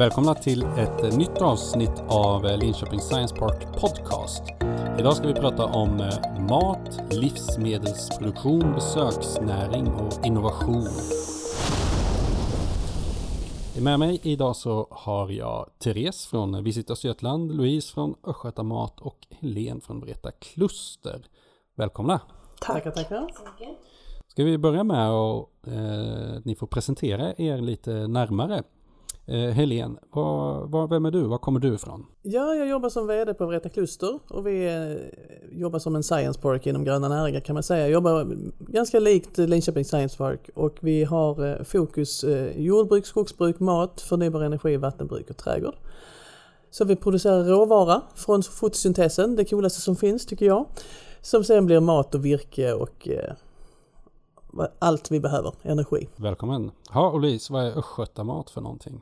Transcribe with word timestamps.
Välkomna 0.00 0.34
till 0.34 0.62
ett 0.62 1.16
nytt 1.16 1.42
avsnitt 1.42 2.02
av 2.08 2.58
Linköping 2.58 3.00
Science 3.00 3.36
Park 3.36 3.80
Podcast. 3.80 4.42
Idag 4.98 5.16
ska 5.16 5.26
vi 5.26 5.34
prata 5.34 5.64
om 5.64 6.00
eh, 6.00 6.40
mat, 6.48 7.12
livsmedelsproduktion, 7.12 8.72
besöksnäring 8.74 9.86
och 9.86 10.26
innovation. 10.26 10.88
Med 13.82 13.98
mig 13.98 14.20
idag 14.22 14.56
så 14.56 14.88
har 14.90 15.30
jag 15.30 15.70
Therese 15.78 16.26
från 16.26 16.64
Visit 16.64 16.90
Östergötland, 16.90 17.56
Louise 17.56 17.94
från 17.94 18.14
Östgöta 18.24 18.62
Mat 18.62 19.00
och 19.00 19.18
Helene 19.30 19.80
från 19.80 20.00
Vreta 20.00 20.30
Kluster. 20.30 21.26
Välkomna! 21.74 22.20
Tackar, 22.60 22.90
tackar. 22.90 23.30
Ska 24.28 24.44
vi 24.44 24.58
börja 24.58 24.84
med 24.84 25.10
att 25.10 25.48
eh, 25.66 26.40
ni 26.44 26.54
får 26.58 26.66
presentera 26.66 27.34
er 27.38 27.58
lite 27.58 27.92
närmare. 27.92 28.62
Eh, 29.26 29.36
Helene, 29.36 29.94
var, 30.10 30.66
var, 30.66 30.88
vem 30.88 31.04
är 31.04 31.10
du? 31.10 31.22
Var 31.22 31.38
kommer 31.38 31.60
du 31.60 31.74
ifrån? 31.74 32.06
Ja, 32.22 32.54
jag 32.54 32.68
jobbar 32.68 32.88
som 32.88 33.06
VD 33.06 33.34
på 33.34 33.46
Vreta 33.46 33.68
Kluster 33.68 34.18
och 34.28 34.46
vi 34.46 34.66
eh, 34.66 35.58
jobbar 35.60 35.78
som 35.78 35.96
en 35.96 36.02
science 36.02 36.40
park 36.40 36.66
inom 36.66 36.84
gröna 36.84 37.08
näringar 37.08 37.40
kan 37.40 37.54
man 37.54 37.62
säga. 37.62 37.80
Jag 37.80 37.90
jobbar 37.90 38.26
ganska 38.58 39.00
likt 39.00 39.38
Linköping 39.38 39.84
Science 39.84 40.16
Park 40.18 40.50
och 40.54 40.76
vi 40.80 41.04
har 41.04 41.46
eh, 41.46 41.62
fokus 41.62 42.24
eh, 42.24 42.60
jordbruk, 42.60 43.06
skogsbruk, 43.06 43.60
mat, 43.60 44.00
förnybar 44.00 44.40
energi, 44.40 44.76
vattenbruk 44.76 45.30
och 45.30 45.36
trädgård. 45.36 45.74
Så 46.70 46.84
vi 46.84 46.96
producerar 46.96 47.44
råvara 47.44 48.02
från 48.14 48.42
fotosyntesen, 48.42 49.36
det 49.36 49.44
coolaste 49.44 49.80
som 49.80 49.96
finns 49.96 50.26
tycker 50.26 50.46
jag. 50.46 50.66
Som 51.20 51.44
sen 51.44 51.66
blir 51.66 51.80
mat 51.80 52.14
och 52.14 52.24
virke 52.24 52.72
och 52.72 53.08
eh, 53.08 53.34
allt 54.78 55.10
vi 55.10 55.20
behöver, 55.20 55.52
energi. 55.62 56.08
Välkommen! 56.16 56.70
Ja, 56.94 57.10
och 57.10 57.20
Louise, 57.20 57.52
vad 57.52 57.66
är 57.66 57.78
Östgötamat 57.78 58.50
för 58.50 58.60
någonting? 58.60 59.00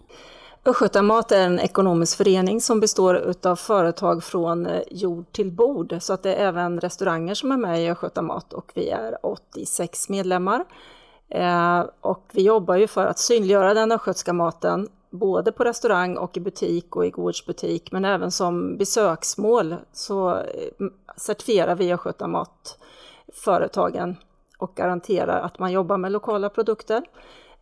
Östgötamat 0.64 1.33
är 1.33 1.47
en 1.47 1.61
ekonomisk 1.61 2.17
förening 2.17 2.61
som 2.61 2.81
består 2.81 3.34
av 3.42 3.56
företag 3.56 4.25
från 4.25 4.67
eh, 4.67 4.81
jord 4.91 5.33
till 5.33 5.53
bord. 5.53 5.97
Så 6.00 6.12
att 6.12 6.22
det 6.22 6.34
är 6.34 6.47
även 6.48 6.81
restauranger 6.81 7.34
som 7.34 7.53
är 7.53 7.56
med 7.56 7.84
i 7.84 7.91
Östgötamat 7.91 8.53
och 8.53 8.72
vi 8.75 8.89
är 8.91 9.27
86 9.27 10.09
medlemmar. 10.09 10.64
Eh, 11.28 11.84
och 12.00 12.25
vi 12.33 12.42
jobbar 12.42 12.77
ju 12.77 12.87
för 12.87 13.06
att 13.06 13.19
synliggöra 13.19 13.75
den 13.75 13.92
östgötska 13.92 14.33
maten 14.33 14.89
både 15.11 15.53
på 15.53 15.65
restaurang 15.65 16.17
och 16.17 16.37
i 16.37 16.41
butik 16.41 16.97
och 16.97 17.06
i 17.06 17.11
gårdsbutik 17.11 17.92
men 17.92 18.05
även 18.05 18.31
som 18.31 18.77
besöksmål 18.77 19.77
så 19.92 20.37
eh, 20.37 20.87
certifierar 21.17 21.75
vi 21.75 21.92
Östgötamat 21.92 22.78
företagen 23.33 24.17
och 24.59 24.75
garanterar 24.75 25.41
att 25.41 25.59
man 25.59 25.73
jobbar 25.73 25.97
med 25.97 26.12
lokala 26.12 26.51
produkter. 26.51 27.03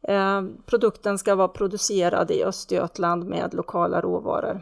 Eh, 0.02 0.42
produkten 0.66 1.19
ska 1.19 1.34
vara 1.34 1.48
producerad 1.48 2.30
i 2.30 2.44
Östergötland 2.44 3.25
med 3.25 3.55
lokala 3.55 4.00
råvaror. 4.00 4.61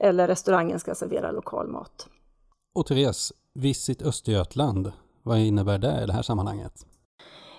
Eller 0.00 0.28
restaurangen 0.28 0.80
ska 0.80 0.94
servera 0.94 1.30
lokal 1.30 1.68
mat. 1.68 2.08
Och 2.74 2.86
Therese, 2.86 3.32
Visit 3.54 4.02
Östergötland, 4.02 4.92
vad 5.22 5.38
innebär 5.38 5.78
det 5.78 6.02
i 6.02 6.06
det 6.06 6.12
här 6.12 6.22
sammanhanget? 6.22 6.86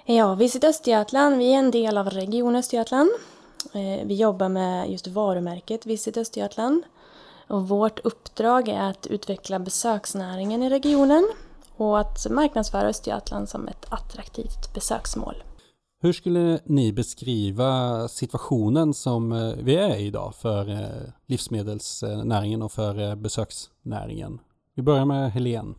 Ja, 0.06 0.36
Visit 0.36 0.64
Östergötland, 0.64 1.38
vi 1.38 1.54
är 1.54 1.58
en 1.58 1.72
del 1.72 1.98
av 1.98 2.10
Region 2.10 2.56
Östergötland. 2.56 3.10
Eh, 3.74 4.06
vi 4.08 4.16
jobbar 4.16 4.50
med 4.50 4.92
just 4.92 5.08
varumärket 5.08 5.86
Visit 5.86 6.18
Östergötland. 6.18 6.84
Och 7.48 7.68
vårt 7.68 8.00
uppdrag 8.00 8.68
är 8.70 8.90
att 8.90 9.08
utveckla 9.08 9.60
besöksnäringen 9.60 10.64
i 10.64 10.70
regionen 10.70 11.28
och 11.78 12.00
att 12.00 12.28
marknadsföra 12.30 12.88
Östergötland 12.88 13.50
som 13.50 13.68
ett 13.68 13.86
attraktivt 13.90 14.74
besöksmål. 14.74 15.36
Hur 16.02 16.14
skulle 16.14 16.60
ni 16.66 16.94
beskriva 16.94 18.08
situationen 18.08 18.94
som 18.94 19.32
eh, 19.32 19.54
vi 19.64 19.76
är 19.76 19.96
i 19.96 20.06
idag 20.06 20.36
för 20.36 20.70
eh, 20.70 21.12
livsmedelsnäringen 21.28 22.62
och 22.62 22.72
för 22.72 23.10
eh, 23.10 23.16
besöksnäringen? 23.16 24.40
Vi 24.76 24.84
börjar 24.84 25.06
med 25.06 25.32
Helene. 25.32 25.74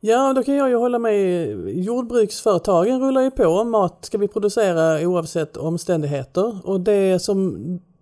Ja, 0.00 0.32
då 0.32 0.42
kan 0.42 0.54
jag 0.54 0.68
ju 0.68 0.76
hålla 0.76 0.98
med. 0.98 1.48
Jordbruksföretagen 1.68 3.00
rullar 3.00 3.22
ju 3.22 3.30
på. 3.30 3.64
Mat 3.64 4.04
ska 4.04 4.18
vi 4.18 4.28
producera 4.28 5.08
oavsett 5.08 5.56
omständigheter. 5.56 6.58
Och 6.64 6.80
det 6.80 7.22
som 7.22 7.56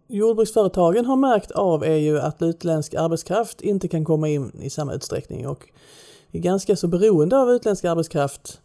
jordbruksföretagen 0.09 1.05
har 1.05 1.17
märkt 1.17 1.51
av 1.51 1.85
är 1.85 1.97
ju 1.97 2.21
att 2.21 2.43
utländsk 2.43 2.95
arbetskraft 2.95 3.61
inte 3.61 3.89
kan 3.89 4.05
komma 4.05 4.29
in 4.29 4.53
i 4.61 4.71
samma 4.71 4.95
utsträckning. 4.95 5.49
Och 5.49 5.69
är 6.33 6.39
ganska 6.39 6.77
så 6.77 6.89
beroende 6.89 7.39
av 7.39 7.51
utländsk 7.51 7.85
arbetskraft 7.85 8.61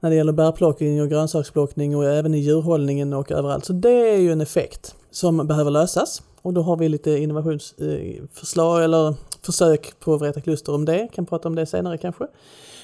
när 0.00 0.10
det 0.10 0.16
gäller 0.16 0.32
bärplockning 0.32 1.02
och 1.02 1.08
grönsaksplockning 1.08 1.96
och 1.96 2.04
även 2.04 2.34
i 2.34 2.38
djurhållningen 2.38 3.12
och 3.12 3.32
överallt. 3.32 3.64
Så 3.64 3.72
det 3.72 4.10
är 4.10 4.18
ju 4.18 4.32
en 4.32 4.40
effekt 4.40 4.94
som 5.10 5.46
behöver 5.46 5.70
lösas 5.70 6.22
och 6.42 6.52
då 6.52 6.62
har 6.62 6.76
vi 6.76 6.88
lite 6.88 7.10
innovationsförslag 7.10 8.78
eh, 8.78 8.84
eller 8.84 9.14
försök 9.42 10.00
på 10.00 10.16
Vreta 10.16 10.40
Kluster 10.40 10.74
om 10.74 10.84
det, 10.84 11.08
kan 11.12 11.26
prata 11.26 11.48
om 11.48 11.54
det 11.54 11.66
senare 11.66 11.98
kanske. 11.98 12.26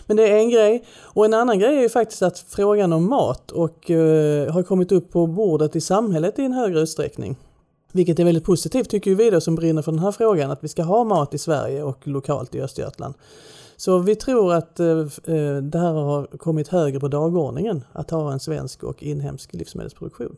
Men 0.06 0.16
det 0.16 0.28
är 0.28 0.36
en 0.36 0.50
grej. 0.50 0.84
Och 1.00 1.24
en 1.24 1.34
annan 1.34 1.58
grej 1.58 1.76
är 1.76 1.82
ju 1.82 1.88
faktiskt 1.88 2.22
att 2.22 2.38
frågan 2.38 2.92
om 2.92 3.08
mat 3.08 3.50
och 3.50 3.90
uh, 3.90 4.50
har 4.50 4.62
kommit 4.62 4.92
upp 4.92 5.12
på 5.12 5.26
bordet 5.26 5.76
i 5.76 5.80
samhället 5.80 6.38
i 6.38 6.44
en 6.44 6.52
högre 6.52 6.80
utsträckning. 6.80 7.36
Vilket 7.92 8.18
är 8.18 8.24
väldigt 8.24 8.44
positivt 8.44 8.90
tycker 8.90 9.14
vi 9.14 9.30
då 9.30 9.40
som 9.40 9.54
brinner 9.54 9.82
för 9.82 9.92
den 9.92 9.98
här 9.98 10.12
frågan, 10.12 10.50
att 10.50 10.64
vi 10.64 10.68
ska 10.68 10.82
ha 10.82 11.04
mat 11.04 11.34
i 11.34 11.38
Sverige 11.38 11.82
och 11.82 12.08
lokalt 12.08 12.54
i 12.54 12.60
Östergötland. 12.60 13.14
Så 13.80 13.98
vi 13.98 14.16
tror 14.16 14.54
att 14.54 14.80
eh, 14.80 14.98
eh, 15.24 15.56
det 15.62 15.78
här 15.78 15.92
har 15.92 16.26
kommit 16.38 16.68
högre 16.68 17.00
på 17.00 17.08
dagordningen, 17.08 17.84
att 17.92 18.10
ha 18.10 18.32
en 18.32 18.40
svensk 18.40 18.82
och 18.82 19.02
inhemsk 19.02 19.54
livsmedelsproduktion. 19.54 20.36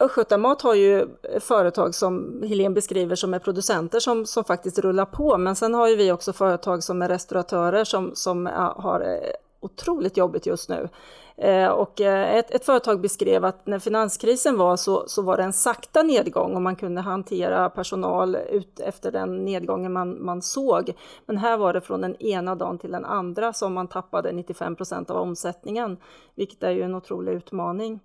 Östgötamat 0.00 0.62
har 0.62 0.74
ju 0.74 1.08
företag 1.40 1.94
som 1.94 2.42
Helene 2.48 2.74
beskriver 2.74 3.16
som 3.16 3.34
är 3.34 3.38
producenter 3.38 4.00
som, 4.00 4.26
som 4.26 4.44
faktiskt 4.44 4.78
rullar 4.78 5.04
på, 5.04 5.38
men 5.38 5.56
sen 5.56 5.74
har 5.74 5.88
ju 5.88 5.96
vi 5.96 6.12
också 6.12 6.32
företag 6.32 6.82
som 6.82 7.02
är 7.02 7.08
restauratörer 7.08 7.84
som, 7.84 8.10
som 8.14 8.46
har 8.76 9.00
eh, 9.00 9.30
otroligt 9.60 10.16
jobbigt 10.16 10.46
just 10.46 10.68
nu. 10.68 10.88
Eh, 11.36 11.68
och 11.68 12.00
eh, 12.00 12.34
ett, 12.36 12.50
ett, 12.50 12.64
företag 12.64 13.00
beskrev 13.00 13.44
att 13.44 13.66
när 13.66 13.78
finanskrisen 13.78 14.58
var 14.58 14.76
så, 14.76 15.04
så 15.08 15.22
var 15.22 15.36
det 15.36 15.42
en 15.42 15.52
sakta 15.52 16.02
nedgång 16.02 16.54
och 16.54 16.62
man 16.62 16.76
kunde 16.76 17.00
hantera 17.00 17.70
personal 17.70 18.36
ut 18.36 18.80
efter 18.80 19.12
den 19.12 19.44
nedgången 19.44 19.92
man, 19.92 20.24
man 20.24 20.42
såg. 20.42 20.92
Men 21.26 21.38
här 21.38 21.56
var 21.56 21.72
det 21.72 21.80
från 21.80 22.00
den 22.00 22.22
ena 22.22 22.54
dagen 22.54 22.78
till 22.78 22.92
den 22.92 23.04
andra 23.04 23.52
som 23.52 23.74
man 23.74 23.88
tappade 23.88 24.32
95 24.32 24.76
procent 24.76 25.10
av 25.10 25.16
omsättningen, 25.16 25.96
vilket 26.34 26.62
är 26.62 26.70
ju 26.70 26.82
en 26.82 26.94
otrolig 26.94 27.32
utmaning. 27.32 28.00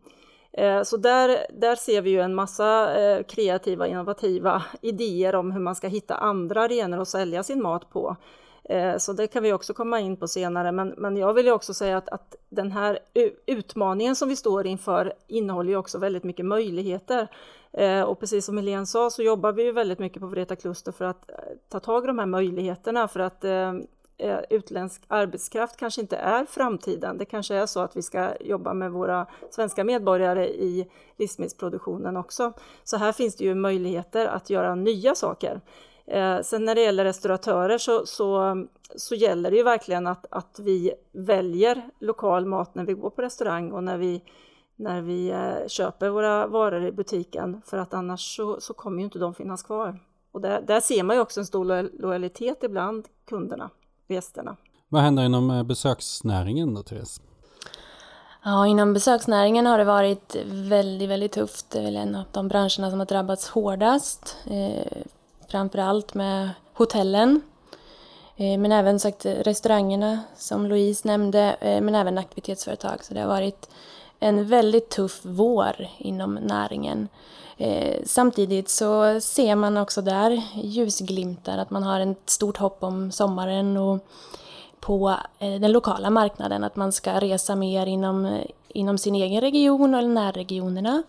Eh, 0.58 0.84
så 0.84 0.98
där, 0.98 1.38
där 1.54 1.76
ser 1.76 2.02
vi 2.02 2.10
ju 2.10 2.22
en 2.22 2.36
massa 2.36 3.02
eh, 3.02 3.24
kreativa, 3.24 3.88
innovativa 3.88 4.64
idéer 4.82 5.36
om 5.36 5.52
hur 5.52 5.60
man 5.60 5.76
ska 5.76 5.88
hitta 5.88 6.16
andra 6.16 6.62
arenor 6.62 7.02
att 7.02 7.08
sälja 7.08 7.44
sin 7.44 7.62
mat 7.62 7.90
på. 7.90 8.16
Eh, 8.70 8.98
så 8.98 9.14
det 9.14 9.28
kan 9.28 9.44
vi 9.44 9.54
också 9.54 9.74
komma 9.74 10.00
in 10.00 10.18
på 10.18 10.28
senare. 10.28 10.72
Men, 10.72 10.94
men 10.98 11.18
jag 11.18 11.34
vill 11.34 11.46
ju 11.46 11.52
också 11.52 11.74
säga 11.74 11.98
att, 11.98 12.10
att 12.10 12.36
den 12.50 12.72
här 12.72 13.00
utmaningen 13.46 14.16
som 14.16 14.30
vi 14.30 14.36
står 14.36 14.68
inför 14.68 15.14
innehåller 15.28 15.70
ju 15.70 15.78
också 15.78 15.98
väldigt 15.98 16.24
mycket 16.24 16.46
möjligheter. 16.46 17.28
Eh, 17.72 18.02
och 18.02 18.20
precis 18.20 18.46
som 18.46 18.58
Helene 18.58 18.86
sa 18.86 19.10
så 19.10 19.24
jobbar 19.24 19.52
vi 19.52 19.64
ju 19.64 19.72
väldigt 19.72 20.00
mycket 20.00 20.20
på 20.22 20.28
Vreta 20.28 20.56
Kluster 20.56 20.92
för 20.92 21.06
att 21.06 21.30
eh, 21.30 21.36
ta 21.70 21.80
tag 21.80 22.04
i 22.04 22.08
de 22.08 22.20
här 22.20 22.26
möjligheterna 22.26 23.08
för 23.08 23.20
att 23.20 23.46
utländsk 24.50 25.02
arbetskraft 25.08 25.78
kanske 25.78 26.02
inte 26.02 26.18
är 26.18 26.46
framtiden. 26.46 27.18
Det 27.18 27.26
kanske 27.26 27.56
är 27.56 27.66
så 27.66 27.80
att 27.80 27.96
vi 27.98 28.02
ska 28.02 28.30
jobba 28.40 28.74
med 28.74 28.92
våra 28.92 29.28
svenska 29.50 29.84
medborgare 29.84 30.48
i 30.48 30.90
livsmedelsproduktionen 31.18 32.18
också. 32.18 32.54
Så 32.84 32.98
här 32.98 33.12
finns 33.12 33.36
det 33.36 33.44
ju 33.44 33.56
möjligheter 33.56 34.26
att 34.26 34.50
göra 34.50 34.76
nya 34.76 35.16
saker. 35.16 35.62
Eh, 36.06 36.42
sen 36.42 36.66
när 36.66 36.76
det 36.76 36.82
gäller 36.82 37.04
restauratörer 37.04 37.78
så, 37.78 38.06
så, 38.06 38.56
så 38.96 39.16
gäller 39.16 39.52
det 39.52 39.58
ju 39.58 39.64
verkligen 39.64 40.08
att, 40.08 40.26
att 40.30 40.60
vi 40.60 40.94
väljer 41.12 41.90
lokal 42.00 42.46
mat 42.46 42.76
när 42.76 42.86
vi 42.86 42.94
går 42.94 43.10
på 43.10 43.22
restaurang 43.22 43.72
och 43.72 43.84
när 43.84 43.98
vi, 43.98 44.24
när 44.76 45.02
vi 45.02 45.30
eh, 45.30 45.68
köper 45.68 46.10
våra 46.10 46.48
varor 46.48 46.86
i 46.86 46.92
butiken 46.92 47.62
för 47.66 47.78
att 47.78 47.94
annars 47.94 48.36
så, 48.36 48.62
så 48.62 48.74
kommer 48.74 48.98
ju 48.98 49.04
inte 49.04 49.20
de 49.20 49.34
finnas 49.34 49.64
kvar. 49.64 50.00
Och 50.32 50.42
där, 50.42 50.62
där 50.62 50.80
ser 50.80 51.04
man 51.04 51.16
ju 51.16 51.22
också 51.22 51.40
en 51.40 51.46
stor 51.46 52.02
lojalitet 52.02 52.64
ibland 52.64 53.08
kunderna, 53.26 53.70
gästerna. 54.08 54.56
Vad 54.90 55.02
händer 55.02 55.24
inom 55.24 55.50
eh, 55.50 55.64
besöksnäringen 55.64 56.74
då, 56.74 56.84
Therese? 56.84 57.22
Ja, 58.46 58.68
inom 58.68 58.94
besöksnäringen 58.94 59.66
har 59.66 59.78
det 59.78 59.84
varit 59.84 60.36
väldigt, 60.46 61.10
väldigt 61.10 61.32
tufft. 61.32 61.70
Det 61.72 61.80
är 61.80 61.84
väl 61.84 61.96
en 61.96 62.16
av 62.16 62.24
de 62.32 62.48
branscherna 62.48 62.90
som 62.90 63.00
har 63.00 63.06
drabbats 63.06 63.50
hårdast. 63.50 64.38
Framförallt 65.54 66.14
med 66.14 66.50
hotellen. 66.74 67.42
Eh, 68.36 68.60
men 68.60 68.72
även 68.72 69.00
sagt 69.00 69.26
restaurangerna 69.26 70.20
som 70.38 70.68
Louise 70.68 71.08
nämnde, 71.08 71.56
eh, 71.62 71.82
men 71.82 71.96
även 71.96 72.18
aktivitetsföretag. 72.18 73.04
Så 73.04 73.14
det 73.14 73.20
har 73.20 73.28
varit 73.28 73.70
en 74.20 74.48
väldigt 74.48 74.90
tuff 74.90 75.20
vår 75.24 75.88
inom 75.98 76.34
näringen. 76.36 77.08
Eh, 77.58 78.02
samtidigt 78.06 78.70
så 78.70 79.20
ser 79.22 79.56
man 79.56 79.78
också 79.78 80.02
där 80.02 80.44
ljusglimtar, 80.54 81.58
att 81.58 81.70
man 81.70 81.84
har 81.84 82.00
ett 82.00 82.30
stort 82.30 82.58
hopp 82.58 82.84
om 82.84 83.12
sommaren 83.12 83.78
och 83.78 84.00
på 84.80 85.16
den 85.40 85.72
lokala 85.72 86.10
marknaden, 86.10 86.64
att 86.64 86.76
man 86.76 86.92
ska 86.92 87.20
resa 87.20 87.56
mer 87.56 87.86
inom, 87.86 88.40
inom 88.68 88.98
sin 88.98 89.16
egen 89.16 89.42
region 89.42 89.94
eller 89.94 90.10
närregionerna. 90.10 91.04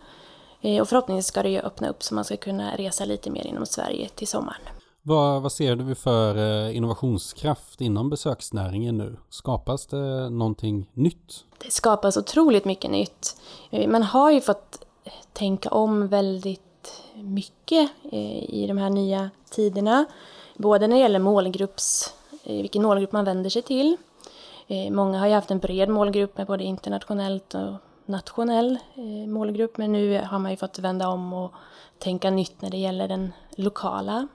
Eh, 0.64 0.80
och 0.80 0.88
förhoppningsvis 0.88 1.26
ska 1.26 1.42
det 1.42 1.48
ju 1.48 1.60
öppna 1.60 1.88
upp 1.88 2.02
så 2.02 2.14
man 2.14 2.24
ska 2.24 2.36
kunna 2.36 2.76
resa 2.76 3.04
lite 3.04 3.30
mer 3.30 3.46
inom 3.46 3.66
Sverige 3.66 4.08
till 4.08 4.28
sommaren. 4.28 4.60
Vad, 5.02 5.42
vad 5.42 5.52
ser 5.52 5.76
du 5.76 5.94
för 5.94 6.36
eh, 6.36 6.76
innovationskraft 6.76 7.80
inom 7.80 8.10
besöksnäringen 8.10 8.98
nu? 8.98 9.16
Skapas 9.30 9.86
det 9.86 10.30
någonting 10.30 10.90
nytt? 10.92 11.44
Det 11.64 11.70
skapas 11.70 12.16
otroligt 12.16 12.64
mycket 12.64 12.90
nytt. 12.90 13.36
Eh, 13.70 13.88
man 13.90 14.02
har 14.02 14.30
ju 14.30 14.40
fått 14.40 14.84
tänka 15.32 15.68
om 15.68 16.08
väldigt 16.08 16.60
mycket 17.14 17.90
i 18.48 18.66
de 18.68 18.78
här 18.78 18.90
nya 18.90 19.30
tiderna. 19.50 20.04
Både 20.56 20.86
när 20.86 20.96
det 20.96 21.02
gäller 21.02 21.18
målgrupps, 21.18 22.14
vilken 22.44 22.82
målgrupp 22.82 23.12
man 23.12 23.24
vänder 23.24 23.50
sig 23.50 23.62
till. 23.62 23.96
Många 24.90 25.18
har 25.18 25.26
ju 25.26 25.32
haft 25.32 25.50
en 25.50 25.58
bred 25.58 25.88
målgrupp 25.88 26.36
med 26.38 26.46
både 26.46 26.64
internationellt 26.64 27.54
och 27.54 27.72
nationell 28.06 28.78
eh, 28.94 29.28
målgrupp 29.28 29.76
men 29.76 29.92
nu 29.92 30.20
har 30.24 30.38
man 30.38 30.50
ju 30.50 30.56
fått 30.56 30.78
vända 30.78 31.08
om 31.08 31.32
och 31.32 31.52
tänka 31.98 32.30
nytt 32.30 32.62
när 32.62 32.70
det 32.70 32.76
gäller 32.76 33.08
den 33.08 33.32
lokala 33.56 34.28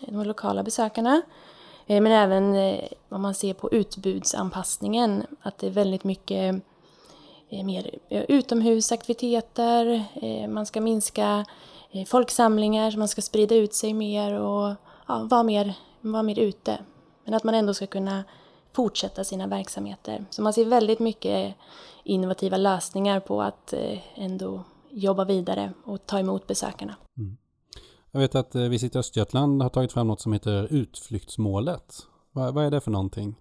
de 0.00 0.24
lokala 0.24 0.62
besökarna. 0.62 1.22
Eh, 1.86 2.00
men 2.00 2.12
även 2.12 2.54
eh, 2.54 2.84
om 3.08 3.22
man 3.22 3.34
ser 3.34 3.54
på 3.54 3.72
utbudsanpassningen, 3.72 5.26
att 5.42 5.58
det 5.58 5.66
är 5.66 5.70
väldigt 5.70 6.04
mycket 6.04 6.62
mer 7.50 7.98
utomhusaktiviteter, 8.08 10.04
man 10.48 10.66
ska 10.66 10.80
minska 10.80 11.44
folksamlingar, 12.06 12.96
man 12.96 13.08
ska 13.08 13.22
sprida 13.22 13.54
ut 13.54 13.74
sig 13.74 13.94
mer 13.94 14.40
och 14.40 14.74
ja, 15.06 15.26
vara, 15.30 15.42
mer, 15.42 15.74
vara 16.00 16.22
mer 16.22 16.38
ute. 16.38 16.78
Men 17.24 17.34
att 17.34 17.44
man 17.44 17.54
ändå 17.54 17.74
ska 17.74 17.86
kunna 17.86 18.24
fortsätta 18.72 19.24
sina 19.24 19.46
verksamheter. 19.46 20.24
Så 20.30 20.42
man 20.42 20.52
ser 20.52 20.64
väldigt 20.64 20.98
mycket 20.98 21.54
innovativa 22.08 22.56
lösningar 22.56 23.20
på 23.20 23.42
att 23.42 23.74
ändå 24.14 24.64
jobba 24.90 25.24
vidare 25.24 25.72
och 25.84 26.06
ta 26.06 26.18
emot 26.18 26.46
besökarna. 26.46 26.96
Mm. 27.18 27.36
Jag 28.10 28.20
vet 28.20 28.34
att 28.34 28.54
eh, 28.54 28.62
Visit 28.62 28.96
Östergötland 28.96 29.62
har 29.62 29.68
tagit 29.68 29.92
fram 29.92 30.06
något 30.06 30.20
som 30.20 30.32
heter 30.32 30.72
Utflyktsmålet. 30.72 31.94
Vad, 32.32 32.54
vad 32.54 32.64
är 32.64 32.70
det 32.70 32.80
för 32.80 32.90
någonting? 32.90 33.34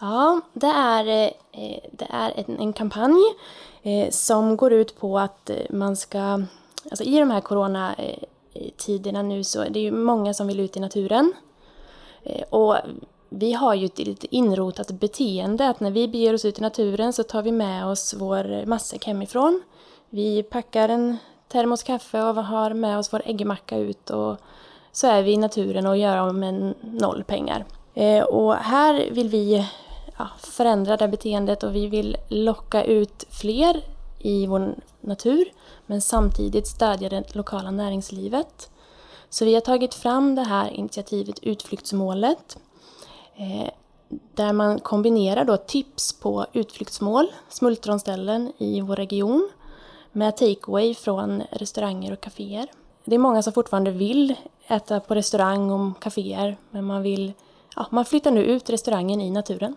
Ja, 0.00 0.40
det 0.52 0.66
är, 0.66 1.06
eh, 1.52 1.80
det 1.92 2.06
är 2.10 2.32
en, 2.36 2.58
en 2.58 2.72
kampanj 2.72 3.22
eh, 3.82 4.10
som 4.10 4.56
går 4.56 4.72
ut 4.72 4.98
på 4.98 5.18
att 5.18 5.50
man 5.70 5.96
ska, 5.96 6.42
alltså 6.90 7.04
i 7.04 7.18
de 7.18 7.30
här 7.30 7.40
coronatiderna 7.40 9.22
nu 9.22 9.44
så 9.44 9.60
är 9.60 9.70
det 9.70 9.80
ju 9.80 9.92
många 9.92 10.34
som 10.34 10.46
vill 10.46 10.60
ut 10.60 10.76
i 10.76 10.80
naturen. 10.80 11.32
Och 12.50 12.76
vi 13.38 13.52
har 13.52 13.74
ju 13.74 13.86
ett 13.86 13.98
lite 13.98 14.36
inrotat 14.36 14.90
beteende 14.90 15.68
att 15.68 15.80
när 15.80 15.90
vi 15.90 16.08
beger 16.08 16.34
oss 16.34 16.44
ut 16.44 16.58
i 16.58 16.62
naturen 16.62 17.12
så 17.12 17.22
tar 17.22 17.42
vi 17.42 17.52
med 17.52 17.86
oss 17.86 18.14
vår 18.18 18.66
matsäck 18.66 19.06
hemifrån. 19.06 19.62
Vi 20.10 20.42
packar 20.42 20.88
en 20.88 21.16
termos 21.48 21.82
kaffe 21.82 22.22
och 22.22 22.34
har 22.34 22.74
med 22.74 22.98
oss 22.98 23.12
vår 23.12 23.22
äggmacka 23.24 23.76
ut 23.76 24.10
och 24.10 24.36
så 24.92 25.06
är 25.06 25.22
vi 25.22 25.32
i 25.32 25.36
naturen 25.36 25.86
och 25.86 25.96
gör 25.96 26.16
av 26.16 26.34
med 26.34 26.74
noll 26.80 27.24
pengar. 27.24 27.64
Eh, 27.94 28.24
och 28.24 28.54
här 28.54 29.10
vill 29.10 29.28
vi 29.28 29.66
ja, 30.18 30.28
förändra 30.38 30.96
det 30.96 31.08
beteendet 31.08 31.62
och 31.62 31.74
vi 31.74 31.86
vill 31.86 32.16
locka 32.28 32.84
ut 32.84 33.24
fler 33.30 33.84
i 34.18 34.46
vår 34.46 34.74
natur 35.00 35.52
men 35.86 36.00
samtidigt 36.00 36.66
stödja 36.66 37.08
det 37.08 37.34
lokala 37.34 37.70
näringslivet. 37.70 38.70
Så 39.30 39.44
vi 39.44 39.54
har 39.54 39.60
tagit 39.60 39.94
fram 39.94 40.34
det 40.34 40.42
här 40.42 40.70
initiativet 40.70 41.38
Utflyktsmålet 41.42 42.58
där 44.34 44.52
man 44.52 44.80
kombinerar 44.80 45.44
då 45.44 45.56
tips 45.56 46.12
på 46.12 46.46
utflyktsmål, 46.52 47.26
smultronställen 47.48 48.52
i 48.58 48.80
vår 48.80 48.96
region 48.96 49.50
med 50.12 50.36
takeaway 50.36 50.94
från 50.94 51.42
restauranger 51.52 52.12
och 52.12 52.20
kaféer. 52.20 52.66
Det 53.04 53.14
är 53.14 53.18
många 53.18 53.42
som 53.42 53.52
fortfarande 53.52 53.90
vill 53.90 54.34
äta 54.66 55.00
på 55.00 55.14
restaurang 55.14 55.70
och 55.70 56.02
kaféer 56.02 56.56
men 56.70 56.84
man 56.84 57.02
vill, 57.02 57.32
ja, 57.76 57.86
man 57.90 58.04
flyttar 58.04 58.30
nu 58.30 58.44
ut 58.44 58.70
restaurangen 58.70 59.20
i 59.20 59.30
naturen. 59.30 59.76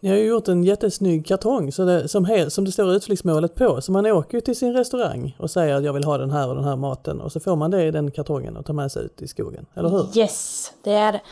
Ni 0.00 0.08
har 0.08 0.16
ju 0.16 0.26
gjort 0.26 0.48
en 0.48 0.64
jättesnygg 0.64 1.26
kartong 1.26 1.72
så 1.72 1.84
det, 1.84 2.08
som, 2.08 2.24
he, 2.24 2.50
som 2.50 2.64
det 2.64 2.72
står 2.72 2.94
utflyktsmålet 2.94 3.54
på. 3.54 3.80
Så 3.80 3.92
man 3.92 4.06
åker 4.06 4.40
till 4.40 4.56
sin 4.56 4.72
restaurang 4.72 5.36
och 5.38 5.50
säger 5.50 5.74
att 5.74 5.84
jag 5.84 5.92
vill 5.92 6.04
ha 6.04 6.18
den 6.18 6.30
här 6.30 6.48
och 6.48 6.54
den 6.54 6.64
här 6.64 6.76
maten 6.76 7.20
och 7.20 7.32
så 7.32 7.40
får 7.40 7.56
man 7.56 7.70
det 7.70 7.84
i 7.84 7.90
den 7.90 8.10
kartongen 8.10 8.56
och 8.56 8.66
tar 8.66 8.74
med 8.74 8.92
sig 8.92 9.04
ut 9.04 9.22
i 9.22 9.28
skogen, 9.28 9.66
eller 9.74 9.88
hur? 9.88 10.18
Yes, 10.18 10.72
det 10.82 10.92
är 10.92 11.22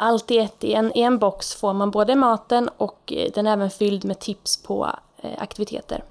allt 0.00 0.30
i 0.30 0.38
ett. 0.38 0.64
I 0.64 0.72
en, 0.72 0.92
en 0.92 1.18
box 1.18 1.54
får 1.54 1.72
man 1.72 1.90
både 1.90 2.16
maten 2.16 2.68
och 2.76 3.12
eh, 3.12 3.30
den 3.34 3.46
är 3.46 3.52
även 3.52 3.70
fylld 3.70 4.04
med 4.04 4.18
tips 4.18 4.62
på 4.62 4.90
eh, 5.16 5.42
aktiviteter. 5.42 6.04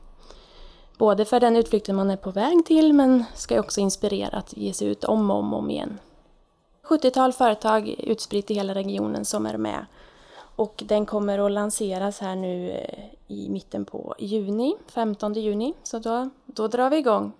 Både 0.97 1.25
för 1.25 1.39
den 1.39 1.55
utflykten 1.55 1.95
man 1.95 2.09
är 2.09 2.17
på 2.17 2.31
väg 2.31 2.65
till 2.65 2.93
men 2.93 3.23
ska 3.35 3.59
också 3.59 3.81
inspirera 3.81 4.37
att 4.37 4.57
ge 4.57 4.73
sig 4.73 4.87
ut 4.87 5.03
om 5.03 5.31
och 5.31 5.37
om, 5.37 5.53
om 5.53 5.69
igen. 5.69 5.99
70-tal 6.83 7.33
företag 7.33 7.89
utspritt 7.89 8.51
i 8.51 8.53
hela 8.53 8.73
regionen 8.73 9.25
som 9.25 9.45
är 9.45 9.57
med. 9.57 9.85
Och 10.55 10.83
den 10.87 11.05
kommer 11.05 11.39
att 11.39 11.51
lanseras 11.51 12.19
här 12.19 12.35
nu 12.35 12.69
eh, 12.69 13.03
i 13.27 13.49
mitten 13.49 13.85
på 13.85 14.15
juni, 14.19 14.75
15 14.87 15.33
juni. 15.33 15.73
Så 15.83 15.99
då, 15.99 16.29
då 16.45 16.67
drar 16.67 16.89
vi 16.89 16.97
igång. 16.97 17.31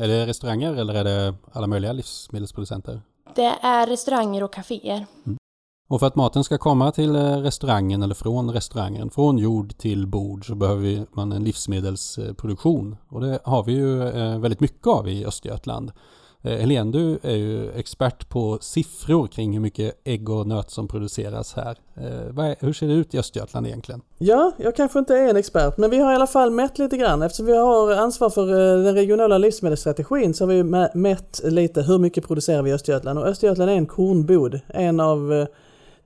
Är 0.00 0.08
det 0.08 0.26
restauranger 0.26 0.74
eller 0.74 0.94
är 0.94 1.04
det 1.04 1.34
alla 1.52 1.66
möjliga 1.66 1.92
livsmedelsproducenter? 1.92 3.00
Det 3.34 3.54
är 3.62 3.86
restauranger 3.86 4.42
och 4.42 4.54
kaféer. 4.54 5.06
Mm. 5.26 5.38
Och 5.88 6.00
för 6.00 6.06
att 6.06 6.16
maten 6.16 6.44
ska 6.44 6.58
komma 6.58 6.92
till 6.92 7.16
eh, 7.16 7.36
restaurangen 7.36 8.02
eller 8.02 8.14
från 8.14 8.50
restaurangen, 8.50 9.10
från 9.10 9.38
jord 9.38 9.78
till 9.78 10.06
bord 10.06 10.46
så 10.46 10.54
behöver 10.54 11.06
man 11.12 11.32
en 11.32 11.44
livsmedelsproduktion. 11.44 12.96
Och 13.08 13.20
det 13.20 13.38
har 13.44 13.64
vi 13.64 13.72
ju 13.72 14.08
eh, 14.08 14.38
väldigt 14.38 14.60
mycket 14.60 14.86
av 14.86 15.08
i 15.08 15.26
Östergötland. 15.26 15.92
Eh, 16.42 16.58
Helene, 16.58 16.92
du 16.92 17.18
är 17.22 17.36
ju 17.36 17.70
expert 17.70 18.28
på 18.28 18.58
siffror 18.60 19.26
kring 19.26 19.52
hur 19.52 19.60
mycket 19.60 20.00
ägg 20.04 20.30
och 20.30 20.46
nöt 20.46 20.70
som 20.70 20.88
produceras 20.88 21.54
här. 21.54 21.76
Hur 22.60 22.72
ser 22.72 22.88
det 22.88 22.94
ut 22.94 23.14
i 23.14 23.18
Östergötland 23.18 23.66
egentligen? 23.66 24.02
Ja, 24.18 24.52
jag 24.58 24.76
kanske 24.76 24.98
inte 24.98 25.14
är 25.14 25.28
en 25.28 25.36
expert, 25.36 25.76
men 25.76 25.90
vi 25.90 25.98
har 25.98 26.12
i 26.12 26.14
alla 26.14 26.26
fall 26.26 26.50
mätt 26.50 26.78
lite 26.78 26.96
grann. 26.96 27.22
Eftersom 27.22 27.46
vi 27.46 27.56
har 27.56 27.92
ansvar 27.92 28.30
för 28.30 28.46
den 28.82 28.94
regionala 28.94 29.38
livsmedelsstrategin 29.38 30.34
så 30.34 30.44
har 30.44 30.52
vi 30.52 30.64
mätt 30.98 31.40
lite 31.44 31.82
hur 31.82 31.98
mycket 31.98 32.26
producerar 32.26 32.62
vi 32.62 32.70
i 32.70 32.74
Östergötland. 32.74 33.18
Och 33.18 33.26
Östergötland 33.26 33.70
är 33.70 33.74
en 33.74 33.86
kornbod, 33.86 34.60
en 34.68 35.00
av 35.00 35.46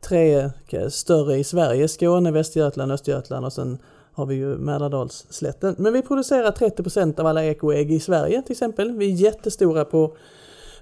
tre 0.00 0.50
större 0.90 1.36
i 1.36 1.44
Sverige, 1.44 1.88
Skåne, 1.88 2.30
Västergötland, 2.30 2.92
Östergötland 2.92 3.46
och 3.46 3.52
sen 3.52 3.78
har 4.12 4.26
vi 4.26 4.34
ju 4.34 4.56
Mälardalsslätten. 4.56 5.74
Men 5.78 5.92
vi 5.92 6.02
producerar 6.02 6.50
30% 6.50 7.20
av 7.20 7.26
alla 7.26 7.44
ekoägg 7.44 7.92
i 7.92 8.00
Sverige 8.00 8.42
till 8.42 8.52
exempel. 8.52 8.92
Vi 8.92 9.12
är 9.12 9.16
jättestora 9.16 9.84
på, 9.84 10.16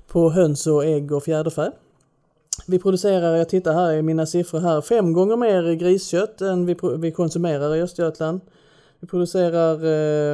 på 0.07 0.31
höns 0.31 0.67
och 0.67 0.85
ägg 0.85 1.13
och 1.13 1.25
fjäderfä. 1.25 1.73
Vi 2.67 2.79
producerar, 2.79 3.37
jag 3.37 3.49
tittar 3.49 3.73
här 3.73 3.93
i 3.93 4.03
mina 4.03 4.27
siffror 4.27 4.61
här, 4.61 4.81
fem 4.81 5.13
gånger 5.13 5.37
mer 5.37 5.73
griskött 5.73 6.41
än 6.41 6.67
vi, 6.67 6.77
vi 6.99 7.13
konsumerar 7.13 7.77
i 7.77 7.83
Östergötland. 7.83 8.41
Vi 9.01 9.07
producerar 9.07 9.75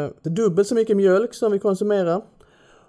eh, 0.04 0.10
dubbelt 0.22 0.68
så 0.68 0.74
mycket 0.74 0.96
mjölk 0.96 1.34
som 1.34 1.52
vi 1.52 1.58
konsumerar 1.58 2.22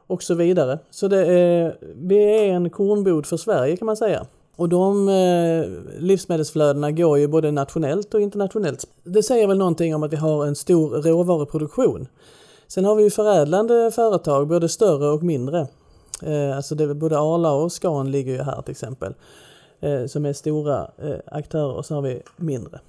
och 0.07 0.23
så 0.23 0.33
vidare. 0.33 0.79
Så 0.89 1.07
det 1.07 1.25
är, 1.25 1.77
vi 1.95 2.17
är 2.17 2.53
en 2.53 2.69
kornbod 2.69 3.25
för 3.25 3.37
Sverige 3.37 3.77
kan 3.77 3.85
man 3.85 3.97
säga. 3.97 4.25
Och 4.55 4.69
de 4.69 5.09
eh, 5.09 5.65
livsmedelsflödena 5.99 6.91
går 6.91 7.17
ju 7.17 7.27
både 7.27 7.51
nationellt 7.51 8.13
och 8.13 8.21
internationellt. 8.21 8.87
Det 9.03 9.23
säger 9.23 9.47
väl 9.47 9.57
någonting 9.57 9.95
om 9.95 10.03
att 10.03 10.13
vi 10.13 10.17
har 10.17 10.45
en 10.45 10.55
stor 10.55 10.89
råvaruproduktion. 10.89 12.07
Sen 12.67 12.85
har 12.85 12.95
vi 12.95 13.03
ju 13.03 13.09
förädlande 13.09 13.91
företag, 13.91 14.47
både 14.47 14.69
större 14.69 15.09
och 15.09 15.23
mindre. 15.23 15.67
Eh, 16.23 16.55
alltså 16.55 16.75
det, 16.75 16.95
både 16.95 17.19
Arla 17.19 17.51
och 17.53 17.71
Scan 17.71 18.11
ligger 18.11 18.33
ju 18.33 18.41
här 18.41 18.61
till 18.61 18.71
exempel. 18.71 19.13
Eh, 19.79 20.05
som 20.05 20.25
är 20.25 20.33
stora 20.33 20.91
eh, 20.97 21.17
aktörer 21.25 21.75
och 21.75 21.85
så 21.85 21.95
har 21.95 22.01
vi 22.01 22.21
mindre. 22.37 22.79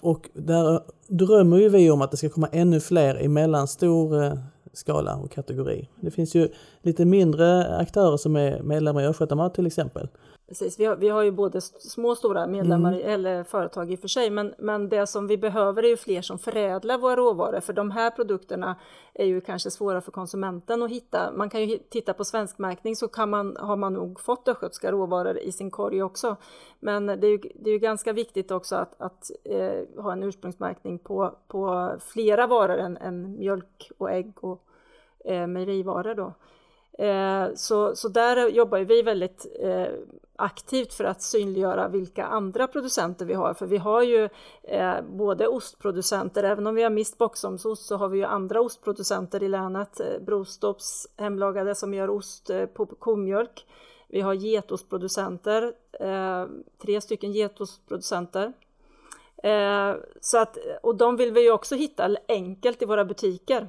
Och 0.00 0.28
där 0.34 0.80
drömmer 1.06 1.56
ju 1.56 1.68
vi 1.68 1.90
om 1.90 2.02
att 2.02 2.10
det 2.10 2.16
ska 2.16 2.28
komma 2.28 2.48
ännu 2.52 2.80
fler 2.80 3.22
i 3.22 3.28
mellanstor 3.28 4.24
eh, 4.24 4.32
skala 4.72 5.16
och 5.16 5.30
kategori. 5.30 5.88
Det 6.00 6.10
finns 6.10 6.34
ju 6.34 6.48
lite 6.82 7.04
mindre 7.04 7.76
aktörer 7.76 8.16
som 8.16 8.36
är 8.36 8.62
medlemmar 8.62 9.02
i 9.02 9.06
Östgötamat 9.06 9.54
till 9.54 9.66
exempel. 9.66 10.08
Precis, 10.48 10.80
vi 10.80 10.84
har, 10.84 10.96
vi 10.96 11.08
har 11.08 11.22
ju 11.22 11.30
både 11.30 11.60
små 11.60 12.08
och 12.08 12.18
stora 12.18 12.46
medlemmar 12.46 12.92
mm. 12.92 13.08
eller 13.08 13.44
företag 13.44 13.92
i 13.92 13.96
och 13.96 14.00
för 14.00 14.08
sig, 14.08 14.30
men, 14.30 14.54
men 14.58 14.88
det 14.88 15.06
som 15.06 15.26
vi 15.26 15.36
behöver 15.38 15.82
är 15.82 15.88
ju 15.88 15.96
fler 15.96 16.22
som 16.22 16.38
förädlar 16.38 16.98
våra 16.98 17.16
råvaror, 17.16 17.60
för 17.60 17.72
de 17.72 17.90
här 17.90 18.10
produkterna 18.10 18.76
är 19.14 19.26
ju 19.26 19.40
kanske 19.40 19.70
svåra 19.70 20.00
för 20.00 20.12
konsumenten 20.12 20.82
att 20.82 20.90
hitta. 20.90 21.32
Man 21.32 21.50
kan 21.50 21.64
ju 21.64 21.78
titta 21.78 22.14
på 22.14 22.24
svenskmärkning 22.24 22.96
så 22.96 23.08
kan 23.08 23.30
man, 23.30 23.56
har 23.56 23.76
man 23.76 23.92
nog 23.92 24.20
fått 24.20 24.48
östgötska 24.48 24.92
råvaror 24.92 25.38
i 25.38 25.52
sin 25.52 25.70
korg 25.70 26.02
också. 26.02 26.36
Men 26.80 27.06
det 27.06 27.26
är 27.26 27.30
ju, 27.30 27.40
det 27.54 27.70
är 27.70 27.74
ju 27.74 27.78
ganska 27.78 28.12
viktigt 28.12 28.50
också 28.50 28.76
att, 28.76 29.00
att 29.00 29.30
eh, 29.44 30.02
ha 30.02 30.12
en 30.12 30.22
ursprungsmärkning 30.22 30.98
på, 30.98 31.34
på 31.48 31.92
flera 32.00 32.46
varor 32.46 32.78
än, 32.78 32.96
än 32.96 33.38
mjölk 33.38 33.90
och 33.98 34.10
ägg 34.10 34.32
och 34.40 34.64
eh, 35.24 35.46
mejerivaror 35.46 36.14
då. 36.14 36.32
Eh, 36.98 37.54
så, 37.54 37.96
så 37.96 38.08
där 38.08 38.48
jobbar 38.48 38.78
vi 38.78 39.02
väldigt 39.02 39.46
eh, 39.60 39.86
aktivt 40.36 40.94
för 40.94 41.04
att 41.04 41.22
synliggöra 41.22 41.88
vilka 41.88 42.24
andra 42.24 42.66
producenter 42.66 43.26
vi 43.26 43.34
har. 43.34 43.54
För 43.54 43.66
vi 43.66 43.76
har 43.76 44.02
ju 44.02 44.28
eh, 44.62 44.94
både 45.02 45.48
ostproducenter, 45.48 46.42
även 46.44 46.66
om 46.66 46.74
vi 46.74 46.82
har 46.82 46.90
mist 46.90 47.18
Boxholmsost 47.18 47.86
så 47.86 47.96
har 47.96 48.08
vi 48.08 48.18
ju 48.18 48.24
andra 48.24 48.60
ostproducenter 48.60 49.42
i 49.42 49.48
länet. 49.48 50.00
Eh, 50.00 50.18
Brostops 50.20 51.08
hemlagade 51.16 51.74
som 51.74 51.94
gör 51.94 52.10
ost 52.10 52.50
eh, 52.50 52.66
på 52.66 52.86
komjölk. 52.86 53.66
Vi 54.08 54.20
har 54.20 54.34
getostproducenter, 54.34 55.72
eh, 55.92 56.46
tre 56.82 57.00
stycken 57.00 57.32
getostproducenter. 57.32 58.52
Eh, 59.42 59.94
så 60.20 60.38
att, 60.38 60.58
och 60.82 60.96
de 60.96 61.16
vill 61.16 61.32
vi 61.32 61.42
ju 61.42 61.50
också 61.50 61.74
hitta 61.74 62.16
enkelt 62.28 62.82
i 62.82 62.84
våra 62.84 63.04
butiker. 63.04 63.68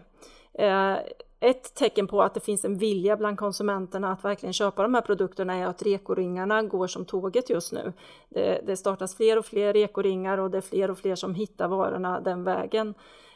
Eh, 0.54 0.98
ett 1.42 1.76
tecken 1.76 2.08
på 2.08 2.22
att 2.22 2.34
det 2.34 2.40
finns 2.40 2.66
en 2.66 2.78
vilja 2.78 3.18
bland 3.18 3.38
konsumenterna 3.38 4.12
att 4.12 4.26
verkligen 4.26 4.54
köpa 4.54 4.82
de 4.84 4.94
här 4.94 5.02
produkterna 5.02 5.56
är 5.56 5.66
att 5.66 5.82
rekoringarna 5.82 6.64
går 6.64 6.88
som 6.88 7.06
tåget 7.06 7.50
just 7.50 7.72
nu. 7.72 7.94
Det, 8.30 8.62
det 8.66 8.78
startas 8.78 9.16
fler 9.16 9.38
och 9.38 9.46
fler 9.46 9.74
rekoringar 9.74 10.38
och 10.38 10.52
det 10.52 10.58
är 10.58 10.62
fler 10.62 10.92
och 10.92 10.98
fler 10.98 11.16
som 11.16 11.36
hittar 11.36 11.68
varorna 11.68 12.20
den 12.20 12.44
vägen. 12.44 12.94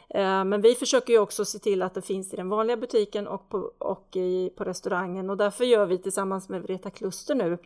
Eh, 0.08 0.44
men 0.44 0.60
vi 0.60 0.74
försöker 0.74 1.12
ju 1.12 1.18
också 1.18 1.44
se 1.44 1.58
till 1.58 1.82
att 1.82 1.94
det 1.94 2.02
finns 2.02 2.32
i 2.32 2.36
den 2.36 2.48
vanliga 2.48 2.76
butiken 2.76 3.26
och 3.26 3.48
på, 3.48 3.70
och 3.78 4.16
i, 4.16 4.50
på 4.56 4.64
restaurangen 4.64 5.30
och 5.30 5.36
därför 5.36 5.64
gör 5.64 5.86
vi 5.86 5.98
tillsammans 5.98 6.48
med 6.48 6.62
Vreta 6.62 6.90
Kluster 6.90 7.34
nu 7.34 7.58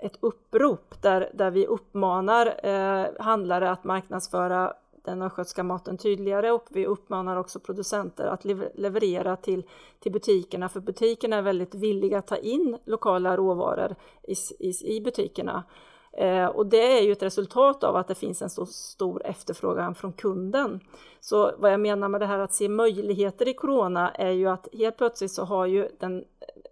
ett 0.00 0.18
upprop 0.20 1.02
där, 1.02 1.30
där 1.34 1.50
vi 1.50 1.66
uppmanar 1.66 2.66
eh, 2.66 3.06
handlare 3.18 3.70
att 3.70 3.84
marknadsföra 3.84 4.72
den 5.04 5.22
östgötska 5.22 5.62
maten 5.62 5.98
tydligare 5.98 6.50
och 6.50 6.66
vi 6.70 6.86
uppmanar 6.86 7.36
också 7.36 7.60
producenter 7.60 8.26
att 8.26 8.44
leverera 8.74 9.36
till, 9.36 9.64
till 10.00 10.12
butikerna 10.12 10.68
för 10.68 10.80
butikerna 10.80 11.36
är 11.36 11.42
väldigt 11.42 11.74
villiga 11.74 12.18
att 12.18 12.26
ta 12.26 12.36
in 12.36 12.78
lokala 12.84 13.36
råvaror 13.36 13.96
i, 14.22 14.34
i, 14.58 14.96
i 14.96 15.00
butikerna. 15.00 15.64
Eh, 16.12 16.46
och 16.46 16.66
det 16.66 16.98
är 16.98 17.02
ju 17.02 17.12
ett 17.12 17.22
resultat 17.22 17.84
av 17.84 17.96
att 17.96 18.08
det 18.08 18.14
finns 18.14 18.42
en 18.42 18.50
så 18.50 18.66
stor 18.66 19.26
efterfrågan 19.26 19.94
från 19.94 20.12
kunden. 20.12 20.80
Så 21.20 21.52
vad 21.58 21.72
jag 21.72 21.80
menar 21.80 22.08
med 22.08 22.20
det 22.20 22.26
här 22.26 22.38
att 22.38 22.54
se 22.54 22.68
möjligheter 22.68 23.48
i 23.48 23.54
corona 23.54 24.10
är 24.10 24.30
ju 24.30 24.48
att 24.48 24.68
helt 24.72 24.96
plötsligt 24.96 25.32
så 25.32 25.44
har 25.44 25.66
ju 25.66 25.88
den, 26.00 26.24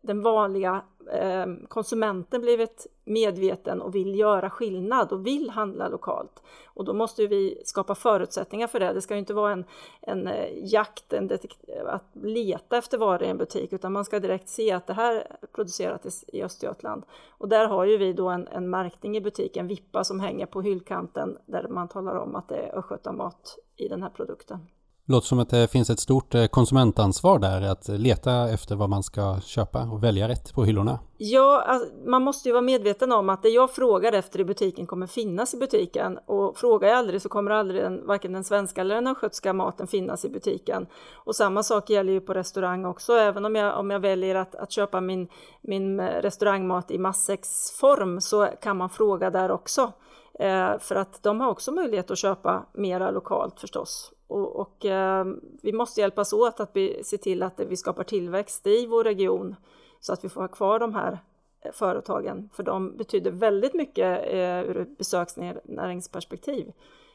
den 0.03 0.23
vanliga 0.23 0.83
Ehm, 1.13 1.67
konsumenten 1.69 2.41
blivit 2.41 2.87
medveten 3.05 3.83
och 3.83 3.95
vill 3.95 4.19
göra 4.19 4.51
skillnad 4.51 5.13
och 5.13 5.27
vill 5.27 5.51
handla 5.51 5.89
lokalt. 5.89 6.43
Och 6.67 6.85
då 6.85 6.93
måste 6.93 7.27
vi 7.27 7.63
skapa 7.65 7.95
förutsättningar 7.95 8.67
för 8.67 8.81
det. 8.81 8.93
Det 8.93 9.01
ska 9.01 9.17
inte 9.17 9.35
vara 9.35 9.53
en, 9.53 9.65
en 10.01 10.27
eh, 10.27 10.73
jakt, 10.73 11.13
en 11.13 11.31
att 11.87 12.05
leta 12.13 12.79
efter 12.79 12.99
varor 12.99 13.23
i 13.23 13.27
en 13.29 13.39
butik, 13.39 13.73
utan 13.73 13.93
man 13.93 14.05
ska 14.05 14.21
direkt 14.21 14.49
se 14.49 14.73
att 14.73 14.87
det 14.87 14.93
här 14.93 15.15
är 15.15 15.47
producerat 15.53 16.07
i, 16.07 16.11
i 16.39 16.43
Östergötland. 16.43 17.03
Och 17.31 17.49
där 17.49 17.67
har 17.67 17.85
ju 17.85 17.97
vi 17.97 18.13
då 18.13 18.29
en, 18.29 18.49
en 18.49 18.71
märkning 18.71 19.17
i 19.17 19.21
butiken, 19.21 19.69
Vippa, 19.69 20.05
som 20.05 20.21
hänger 20.21 20.47
på 20.47 20.63
hyllkanten 20.63 21.39
där 21.47 21.69
man 21.69 21.89
talar 21.89 22.15
om 22.15 22.37
att 22.37 22.49
det 22.49 22.57
är 22.57 22.79
östgötamat 22.79 23.59
i 23.77 23.89
den 23.89 24.03
här 24.03 24.11
produkten. 24.11 24.59
Låter 25.11 25.27
som 25.27 25.39
att 25.39 25.51
det 25.51 25.71
finns 25.71 25.91
ett 25.91 26.01
stort 26.01 26.35
eh, 26.35 26.47
konsumentansvar 26.47 27.39
där 27.39 27.63
att 27.63 27.89
leta 27.89 28.51
efter 28.51 28.77
vad 28.77 28.89
man 28.89 29.03
ska 29.03 29.41
köpa 29.41 29.83
och 29.83 30.05
välja 30.05 30.29
rätt 30.29 30.55
på 30.55 30.65
hyllorna. 30.65 30.99
Ja, 31.17 31.65
alltså, 31.67 31.89
man 32.07 32.23
måste 32.23 32.49
ju 32.49 32.53
vara 32.53 32.63
medveten 32.63 33.13
om 33.13 33.29
att 33.29 33.43
det 33.43 33.49
jag 33.49 33.71
frågar 33.71 34.13
efter 34.13 34.41
i 34.41 34.45
butiken 34.45 34.87
kommer 34.87 35.07
finnas 35.07 35.55
i 35.55 35.57
butiken 35.57 36.19
och 36.27 36.59
frågar 36.59 36.89
jag 36.89 36.99
aldrig 36.99 37.23
så 37.23 37.29
kommer 37.29 37.51
aldrig 37.51 37.83
den, 37.83 38.07
varken 38.07 38.33
den 38.33 38.45
svenska 38.45 38.81
eller 38.81 38.95
den 38.95 39.07
östgötska 39.07 39.53
maten 39.53 39.87
finnas 39.87 40.25
i 40.25 40.29
butiken. 40.29 40.87
Och 41.15 41.37
samma 41.37 41.63
sak 41.63 41.91
gäller 41.91 42.13
ju 42.13 42.21
på 42.21 42.35
restaurang 42.35 42.85
också, 42.85 43.13
även 43.13 43.45
om 43.45 43.55
jag, 43.55 43.79
om 43.79 43.91
jag 43.91 44.01
väljer 44.01 44.35
att, 44.35 44.55
att 44.55 44.73
köpa 44.73 45.01
min, 45.01 45.29
min 45.61 46.01
eh, 46.01 46.05
restaurangmat 46.05 46.91
i 46.91 46.99
matsäcksform 46.99 48.21
så 48.21 48.49
kan 48.63 48.77
man 48.77 48.91
fråga 48.91 49.31
där 49.31 49.51
också. 49.51 49.93
Eh, 50.39 50.79
för 50.79 50.95
att 50.95 51.23
de 51.23 51.41
har 51.41 51.51
också 51.51 51.73
möjlighet 51.73 52.11
att 52.11 52.19
köpa 52.19 52.67
mera 52.73 53.11
lokalt 53.11 53.61
förstås. 53.61 54.13
Och, 54.29 54.57
och 54.57 54.85
eh, 54.85 55.27
vi 55.63 55.73
måste 55.73 56.01
hjälpas 56.01 56.33
åt 56.33 56.61
att 56.61 56.77
se 57.03 57.19
till 57.19 57.43
att 57.43 57.61
vi 57.61 57.77
skapar 57.77 58.05
tillväxt 58.05 58.67
i 58.67 58.87
vår 58.87 59.05
region 59.05 59.57
så 60.01 60.13
att 60.13 60.25
vi 60.25 60.29
får 60.29 60.41
ha 60.41 60.49
kvar 60.49 60.79
de 60.79 60.95
här 60.95 61.19
eh, 61.61 61.73
företagen, 61.73 62.49
för 62.53 62.63
de 62.63 62.97
betyder 62.97 63.31
väldigt 63.31 63.75
mycket 63.75 64.33
eh, 64.33 64.71
ur 64.71 64.77
ett 64.77 64.99
besöksnäringsperspektiv. 64.99 66.73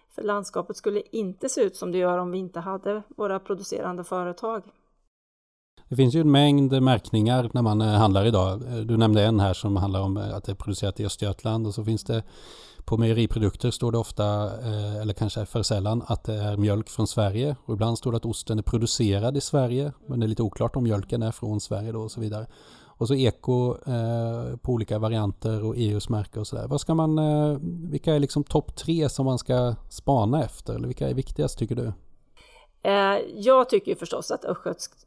För 0.10 0.24
landskapet 0.24 0.77
skulle 0.77 1.01
inte 1.12 1.50
se 1.50 1.62
ut 1.62 1.75
som 1.75 1.91
det 1.91 1.98
gör 1.98 2.17
om 2.17 2.32
vi 2.32 2.38
inte 2.38 2.60
hade 2.60 3.03
våra 3.08 3.39
producerande 3.39 4.03
företag. 4.03 4.63
Det 5.93 5.97
finns 5.97 6.15
ju 6.15 6.21
en 6.21 6.31
mängd 6.31 6.81
märkningar 6.81 7.50
när 7.53 7.62
man 7.62 7.81
eh, 7.81 7.88
handlar 7.88 8.25
idag. 8.25 8.62
Eh, 8.62 8.77
du 8.77 8.97
nämnde 8.97 9.23
en 9.23 9.39
här 9.39 9.53
som 9.53 9.75
handlar 9.75 10.01
om 10.01 10.17
eh, 10.17 10.35
att 10.35 10.43
det 10.43 10.51
är 10.51 10.55
producerat 10.55 11.00
i 11.00 11.05
Östergötland 11.05 11.67
och 11.67 11.73
så 11.73 11.83
finns 11.83 12.03
det 12.03 12.23
på 12.85 12.97
mejeriprodukter 12.97 13.71
står 13.71 13.91
det 13.91 13.97
ofta, 13.97 14.51
eller 15.01 15.13
kanske 15.13 15.45
för 15.45 15.63
sällan, 15.63 16.03
att 16.07 16.23
det 16.23 16.33
är 16.33 16.57
mjölk 16.57 16.89
från 16.89 17.07
Sverige. 17.07 17.55
Och 17.65 17.73
ibland 17.73 17.97
står 17.97 18.12
det 18.12 18.17
att 18.17 18.25
osten 18.25 18.59
är 18.59 18.63
producerad 18.63 19.38
i 19.38 19.41
Sverige, 19.41 19.91
men 20.07 20.19
det 20.19 20.25
är 20.25 20.27
lite 20.27 20.43
oklart 20.43 20.75
om 20.75 20.83
mjölken 20.83 21.21
är 21.21 21.31
från 21.31 21.59
Sverige 21.59 21.91
då 21.91 22.01
och 22.01 22.12
så 22.12 22.21
vidare. 22.21 22.47
Och 22.85 23.07
så 23.07 23.15
eko 23.15 23.69
eh, 23.71 24.57
på 24.57 24.71
olika 24.71 25.00
varianter 25.00 25.63
och 25.63 25.77
EUs 25.77 26.09
märke 26.09 26.39
och 26.39 26.47
sådär. 26.47 26.67
Vad 26.67 26.81
ska 26.81 26.93
man, 26.93 27.17
eh, 27.17 27.57
vilka 27.91 28.15
är 28.15 28.19
liksom 28.19 28.43
topp 28.43 28.75
tre 28.75 29.09
som 29.09 29.25
man 29.25 29.39
ska 29.39 29.75
spana 29.89 30.43
efter? 30.43 30.75
Eller 30.75 30.88
vilka 30.88 31.09
är 31.09 31.13
viktigast 31.13 31.59
tycker 31.59 31.75
du? 31.75 31.93
Eh, 32.83 33.17
jag 33.35 33.69
tycker 33.69 33.95
förstås 33.95 34.31
att 34.31 34.45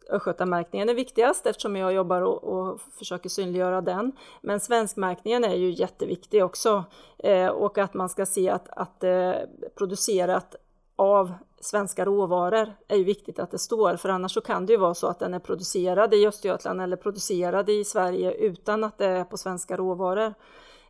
östgötamärkningen 0.08 0.88
är 0.88 0.94
viktigast 0.94 1.46
eftersom 1.46 1.76
jag 1.76 1.92
jobbar 1.92 2.22
och, 2.22 2.44
och, 2.44 2.80
försöker 2.98 3.28
synliggöra 3.28 3.80
den. 3.80 4.12
Men 4.40 4.60
svenskmärkningen 4.60 5.44
är 5.44 5.54
ju 5.54 5.70
jätteviktig 5.70 6.44
också 6.44 6.84
eh, 7.18 7.48
och 7.48 7.78
att 7.78 7.94
man 7.94 8.08
ska 8.08 8.26
se 8.26 8.50
att, 8.50 8.68
att 8.70 9.04
eh, 9.04 9.32
producerat 9.74 10.56
av 10.96 11.32
svenska 11.60 12.04
råvaror 12.04 12.72
är 12.88 12.96
ju 12.96 13.04
viktigt 13.04 13.38
att 13.38 13.50
det 13.50 13.58
står, 13.58 13.96
för 13.96 14.08
annars 14.08 14.34
så 14.34 14.40
kan 14.40 14.66
det 14.66 14.72
ju 14.72 14.78
vara 14.78 14.94
så 14.94 15.06
att 15.06 15.18
den 15.18 15.34
är 15.34 15.38
producerad 15.38 16.14
i 16.14 16.26
Östergötland 16.26 16.80
eller 16.80 16.96
producerad 16.96 17.68
i 17.68 17.84
Sverige 17.84 18.32
utan 18.32 18.84
att 18.84 18.98
det 18.98 19.06
är 19.06 19.24
på 19.24 19.36
svenska 19.36 19.76
råvaror. 19.76 20.34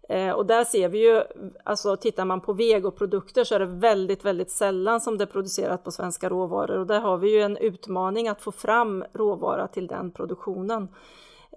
Eh, 0.08 0.30
och 0.30 0.46
där 0.46 0.64
ser 0.64 0.88
vi 0.88 0.98
ju, 0.98 1.22
alltså 1.64 1.96
tittar 1.96 2.24
man 2.24 2.40
på 2.40 2.52
vegoprodukter 2.52 3.44
så 3.44 3.54
är 3.54 3.58
det 3.58 3.66
väldigt, 3.66 4.24
väldigt 4.24 4.50
sällan 4.50 5.00
som 5.00 5.18
det 5.18 5.24
är 5.24 5.26
producerat 5.26 5.84
på 5.84 5.90
svenska 5.90 6.28
råvaror 6.28 6.78
och 6.78 6.86
där 6.86 7.00
har 7.00 7.16
vi 7.16 7.30
ju 7.30 7.40
en 7.40 7.56
utmaning 7.56 8.28
att 8.28 8.42
få 8.42 8.52
fram 8.52 9.04
råvara 9.12 9.68
till 9.68 9.86
den 9.86 10.10
produktionen. 10.10 10.88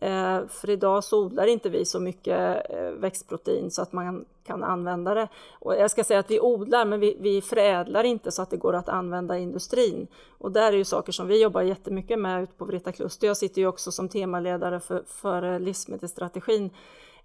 Eh, 0.02 0.40
för 0.48 0.70
idag 0.70 1.04
så 1.04 1.26
odlar 1.26 1.48
inte 1.48 1.70
vi 1.70 1.86
så 1.86 2.00
mycket 2.00 2.72
eh, 2.72 2.92
växtprotein 2.92 3.72
så 3.72 3.82
att 3.82 3.94
man 3.94 4.26
kan 4.44 4.64
använda 4.64 5.14
det. 5.14 5.28
Och 5.52 5.76
jag 5.76 5.92
ska 5.92 6.04
säga 6.04 6.20
att 6.20 6.32
vi 6.32 6.40
odlar 6.40 6.86
men 6.86 7.00
vi, 7.00 7.18
vi 7.20 7.42
förädlar 7.42 8.04
inte 8.04 8.32
så 8.32 8.42
att 8.42 8.50
det 8.50 8.58
går 8.58 8.76
att 8.76 8.90
använda 8.90 9.38
i 9.38 9.42
industrin. 9.42 10.08
Och 10.38 10.52
där 10.52 10.74
är 10.74 10.78
ju 10.78 10.84
saker 10.84 11.12
som 11.12 11.28
vi 11.28 11.42
jobbar 11.42 11.62
jättemycket 11.62 12.20
med 12.20 12.44
ute 12.44 12.54
på 12.54 12.66
Vreta 12.66 12.92
Kluster. 12.92 13.28
Jag 13.28 13.38
sitter 13.38 13.62
ju 13.62 13.68
också 13.68 13.92
som 13.92 14.10
temaledare 14.10 14.80
för, 14.80 15.04
för 15.08 15.60
livsmedelsstrategin 15.60 16.70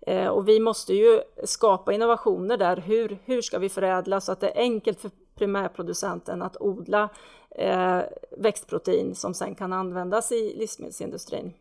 Eh, 0.06 0.28
och 0.28 0.48
vi 0.48 0.60
måste 0.60 0.94
ju 0.94 1.20
skapa 1.44 1.92
innovationer 1.92 2.56
där. 2.56 2.76
Hur, 2.76 3.18
hur 3.24 3.42
ska 3.42 3.58
vi 3.58 3.68
förädla 3.68 4.20
så 4.20 4.32
att 4.32 4.40
det 4.40 4.50
är 4.50 4.60
enkelt 4.60 5.00
för 5.00 5.10
primärproducenten 5.34 6.42
att 6.42 6.56
odla 6.60 7.08
eh, 7.50 8.00
växtprotein 8.38 9.14
som 9.14 9.34
sen 9.34 9.54
kan 9.54 9.72
användas 9.72 10.32
i 10.32 10.54
livsmedelsindustrin? 10.56 11.52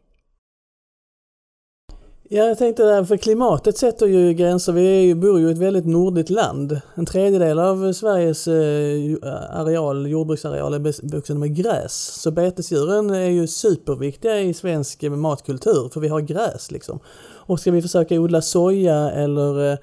Ja, 2.35 2.43
jag 2.43 2.57
tänkte 2.57 2.83
där, 2.83 3.03
för 3.03 3.17
klimatet 3.17 3.77
sätter 3.77 4.05
ju 4.05 4.33
gränser. 4.33 4.73
Vi 4.73 4.87
är 4.87 5.01
ju, 5.01 5.15
bor 5.15 5.39
ju 5.39 5.47
i 5.47 5.51
ett 5.51 5.57
väldigt 5.57 5.85
nordligt 5.85 6.29
land. 6.29 6.81
En 6.95 7.05
tredjedel 7.05 7.59
av 7.59 7.93
Sveriges 7.93 8.47
eh, 8.47 9.59
areal, 9.59 10.07
jordbruksareal 10.07 10.73
är 10.73 10.79
bevuxen 10.79 11.39
med 11.39 11.55
gräs. 11.55 11.93
Så 12.21 12.31
betesdjuren 12.31 13.09
är 13.09 13.29
ju 13.29 13.47
superviktiga 13.47 14.39
i 14.39 14.53
svensk 14.53 15.01
matkultur, 15.01 15.89
för 15.93 15.99
vi 15.99 16.07
har 16.07 16.21
gräs 16.21 16.71
liksom. 16.71 16.99
Och 17.35 17.59
ska 17.59 17.71
vi 17.71 17.81
försöka 17.81 18.19
odla 18.19 18.41
soja 18.41 19.11
eller 19.11 19.71
eh, 19.71 19.77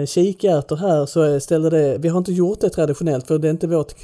eh 0.00 0.06
kikärtor 0.06 0.76
här 0.76 1.06
så 1.06 1.40
ställer 1.40 1.70
det, 1.70 1.98
vi 1.98 2.08
har 2.08 2.18
inte 2.18 2.32
gjort 2.32 2.60
det 2.60 2.70
traditionellt 2.70 3.26
för 3.26 3.38
det 3.38 3.48
är 3.48 3.50
inte 3.50 3.66
vårt 3.66 3.94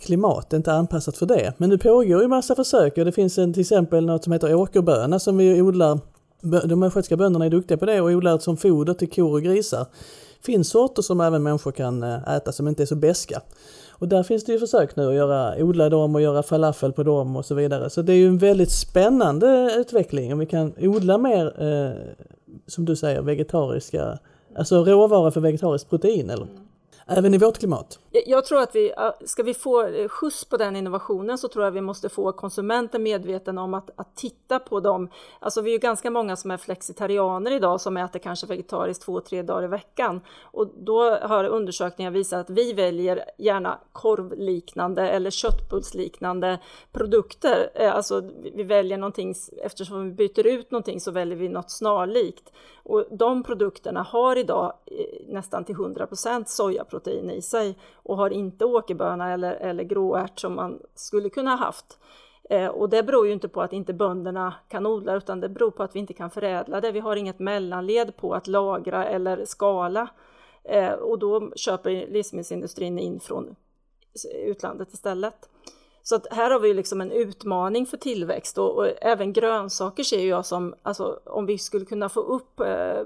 klimat, 0.00 0.50
det 0.50 0.54
är 0.54 0.58
inte 0.58 0.72
anpassat 0.72 1.16
för 1.16 1.26
det. 1.26 1.52
Men 1.56 1.68
nu 1.68 1.78
pågår 1.78 2.22
ju 2.22 2.28
massa 2.28 2.54
försök 2.54 2.98
och 2.98 3.04
det 3.04 3.12
finns 3.12 3.38
en, 3.38 3.52
till 3.52 3.60
exempel 3.60 4.06
något 4.06 4.24
som 4.24 4.32
heter 4.32 4.54
åkerböna 4.54 5.18
som 5.18 5.36
vi 5.36 5.62
odlar 5.62 5.98
de 6.40 6.82
östgötska 6.82 7.16
bönderna 7.16 7.44
är 7.44 7.50
duktiga 7.50 7.78
på 7.78 7.86
det 7.86 8.00
och 8.00 8.10
odlar 8.10 8.38
som 8.38 8.56
foder 8.56 8.94
till 8.94 9.10
kor 9.10 9.32
och 9.32 9.42
grisar. 9.42 9.86
Det 10.38 10.46
finns 10.52 10.68
sorter 10.68 11.02
som 11.02 11.20
även 11.20 11.42
människor 11.42 11.72
kan 11.72 12.02
eh, 12.02 12.28
äta 12.28 12.52
som 12.52 12.68
inte 12.68 12.82
är 12.82 12.86
så 12.86 12.96
beska. 12.96 13.40
Och 13.90 14.08
där 14.08 14.22
finns 14.22 14.44
det 14.44 14.52
ju 14.52 14.58
försök 14.58 14.96
nu 14.96 15.08
att 15.08 15.14
göra, 15.14 15.64
odla 15.64 15.88
dem 15.88 16.14
och 16.14 16.20
göra 16.20 16.42
falafel 16.42 16.92
på 16.92 17.02
dem 17.02 17.36
och 17.36 17.44
så 17.44 17.54
vidare. 17.54 17.90
Så 17.90 18.02
det 18.02 18.12
är 18.12 18.16
ju 18.16 18.26
en 18.26 18.38
väldigt 18.38 18.70
spännande 18.70 19.74
utveckling 19.76 20.32
om 20.32 20.38
vi 20.38 20.46
kan 20.46 20.72
odla 20.80 21.18
mer, 21.18 21.62
eh, 21.62 21.92
som 22.66 22.84
du 22.84 22.96
säger, 22.96 23.22
vegetariska, 23.22 24.18
alltså 24.56 24.84
råvaror 24.84 25.30
för 25.30 25.40
vegetariskt 25.40 25.90
protein 25.90 26.30
eller? 26.30 26.46
Även 27.08 27.34
i 27.34 27.38
vårt 27.38 27.58
klimat. 27.58 27.98
Jag 28.10 28.44
tror 28.44 28.60
att 28.60 28.74
vi, 28.74 28.92
ska 29.24 29.42
vi 29.42 29.54
få 29.54 29.86
eh, 29.86 30.08
skjuts 30.08 30.44
på 30.44 30.56
den 30.56 30.76
innovationen 30.76 31.38
så 31.38 31.48
tror 31.48 31.64
jag 31.64 31.72
vi 31.72 31.80
måste 31.80 32.08
få 32.08 32.32
konsumenten 32.32 33.02
medveten 33.02 33.58
om 33.58 33.74
att, 33.74 33.90
att 33.96 34.16
titta 34.16 34.58
på 34.58 34.80
dem. 34.80 35.10
Alltså 35.40 35.60
vi 35.60 35.70
är 35.70 35.72
ju 35.72 35.78
ganska 35.78 36.10
många 36.10 36.36
som 36.36 36.50
är 36.50 36.56
flexitarianer 36.56 37.50
idag 37.50 37.80
som 37.80 37.96
äter 37.96 38.18
kanske 38.18 38.46
vegetariskt 38.46 39.04
två, 39.04 39.20
tre 39.20 39.42
dagar 39.42 39.64
i 39.64 39.66
veckan. 39.66 40.20
Och 40.42 40.68
då 40.76 41.10
har 41.10 41.44
undersökningar 41.44 42.10
visat 42.10 42.40
att 42.40 42.50
vi 42.50 42.72
väljer 42.72 43.24
gärna 43.38 43.78
korvliknande 43.92 45.08
eller 45.10 45.30
köttbullsliknande 45.30 46.58
produkter. 46.92 47.70
Eh, 47.74 47.94
alltså 47.94 48.30
vi 48.54 48.62
väljer 48.62 48.98
någonting, 48.98 49.34
eftersom 49.64 50.04
vi 50.04 50.10
byter 50.10 50.46
ut 50.46 50.70
någonting 50.70 51.00
så 51.00 51.10
väljer 51.10 51.36
vi 51.36 51.48
något 51.48 51.70
snarlikt. 51.70 52.52
Och 52.82 53.04
de 53.10 53.42
produkterna 53.42 54.02
har 54.02 54.36
idag 54.36 54.72
nästan 55.26 55.64
till 55.64 55.74
100% 55.74 56.44
sojaprotein 56.46 57.30
i 57.30 57.42
sig 57.42 57.78
och 57.94 58.16
har 58.16 58.30
inte 58.30 58.64
åkerböna 58.64 59.32
eller, 59.32 59.52
eller 59.52 59.84
gråärt 59.84 60.38
som 60.38 60.54
man 60.54 60.82
skulle 60.94 61.30
kunna 61.30 61.56
haft. 61.56 61.98
Eh, 62.50 62.66
och 62.66 62.88
det 62.88 63.02
beror 63.02 63.26
ju 63.26 63.32
inte 63.32 63.48
på 63.48 63.62
att 63.62 63.72
inte 63.72 63.92
bönderna 63.92 64.54
kan 64.68 64.86
odla 64.86 65.14
utan 65.14 65.40
det 65.40 65.48
beror 65.48 65.70
på 65.70 65.82
att 65.82 65.94
vi 65.96 65.98
inte 65.98 66.12
kan 66.12 66.30
förädla 66.30 66.80
det. 66.80 66.92
Vi 66.92 67.00
har 67.00 67.16
inget 67.16 67.38
mellanled 67.38 68.16
på 68.16 68.34
att 68.34 68.46
lagra 68.46 69.04
eller 69.04 69.44
skala 69.44 70.08
eh, 70.64 70.92
och 70.92 71.18
då 71.18 71.52
köper 71.56 71.90
livsmedelsindustrin 71.90 72.98
in 72.98 73.20
från 73.20 73.56
utlandet 74.34 74.92
istället. 74.92 75.48
Så 76.08 76.14
att 76.14 76.26
här 76.30 76.50
har 76.50 76.60
vi 76.60 76.74
liksom 76.74 77.00
en 77.00 77.12
utmaning 77.12 77.86
för 77.86 77.96
tillväxt 77.96 78.58
och, 78.58 78.76
och, 78.78 78.88
även 79.00 79.32
grönsaker 79.32 80.02
ser 80.02 80.26
jag 80.26 80.46
som, 80.46 80.74
alltså 80.82 81.20
om 81.24 81.46
vi 81.46 81.58
skulle 81.58 81.84
kunna 81.84 82.08
få 82.08 82.20
upp, 82.20 82.60
eh, 82.60 83.00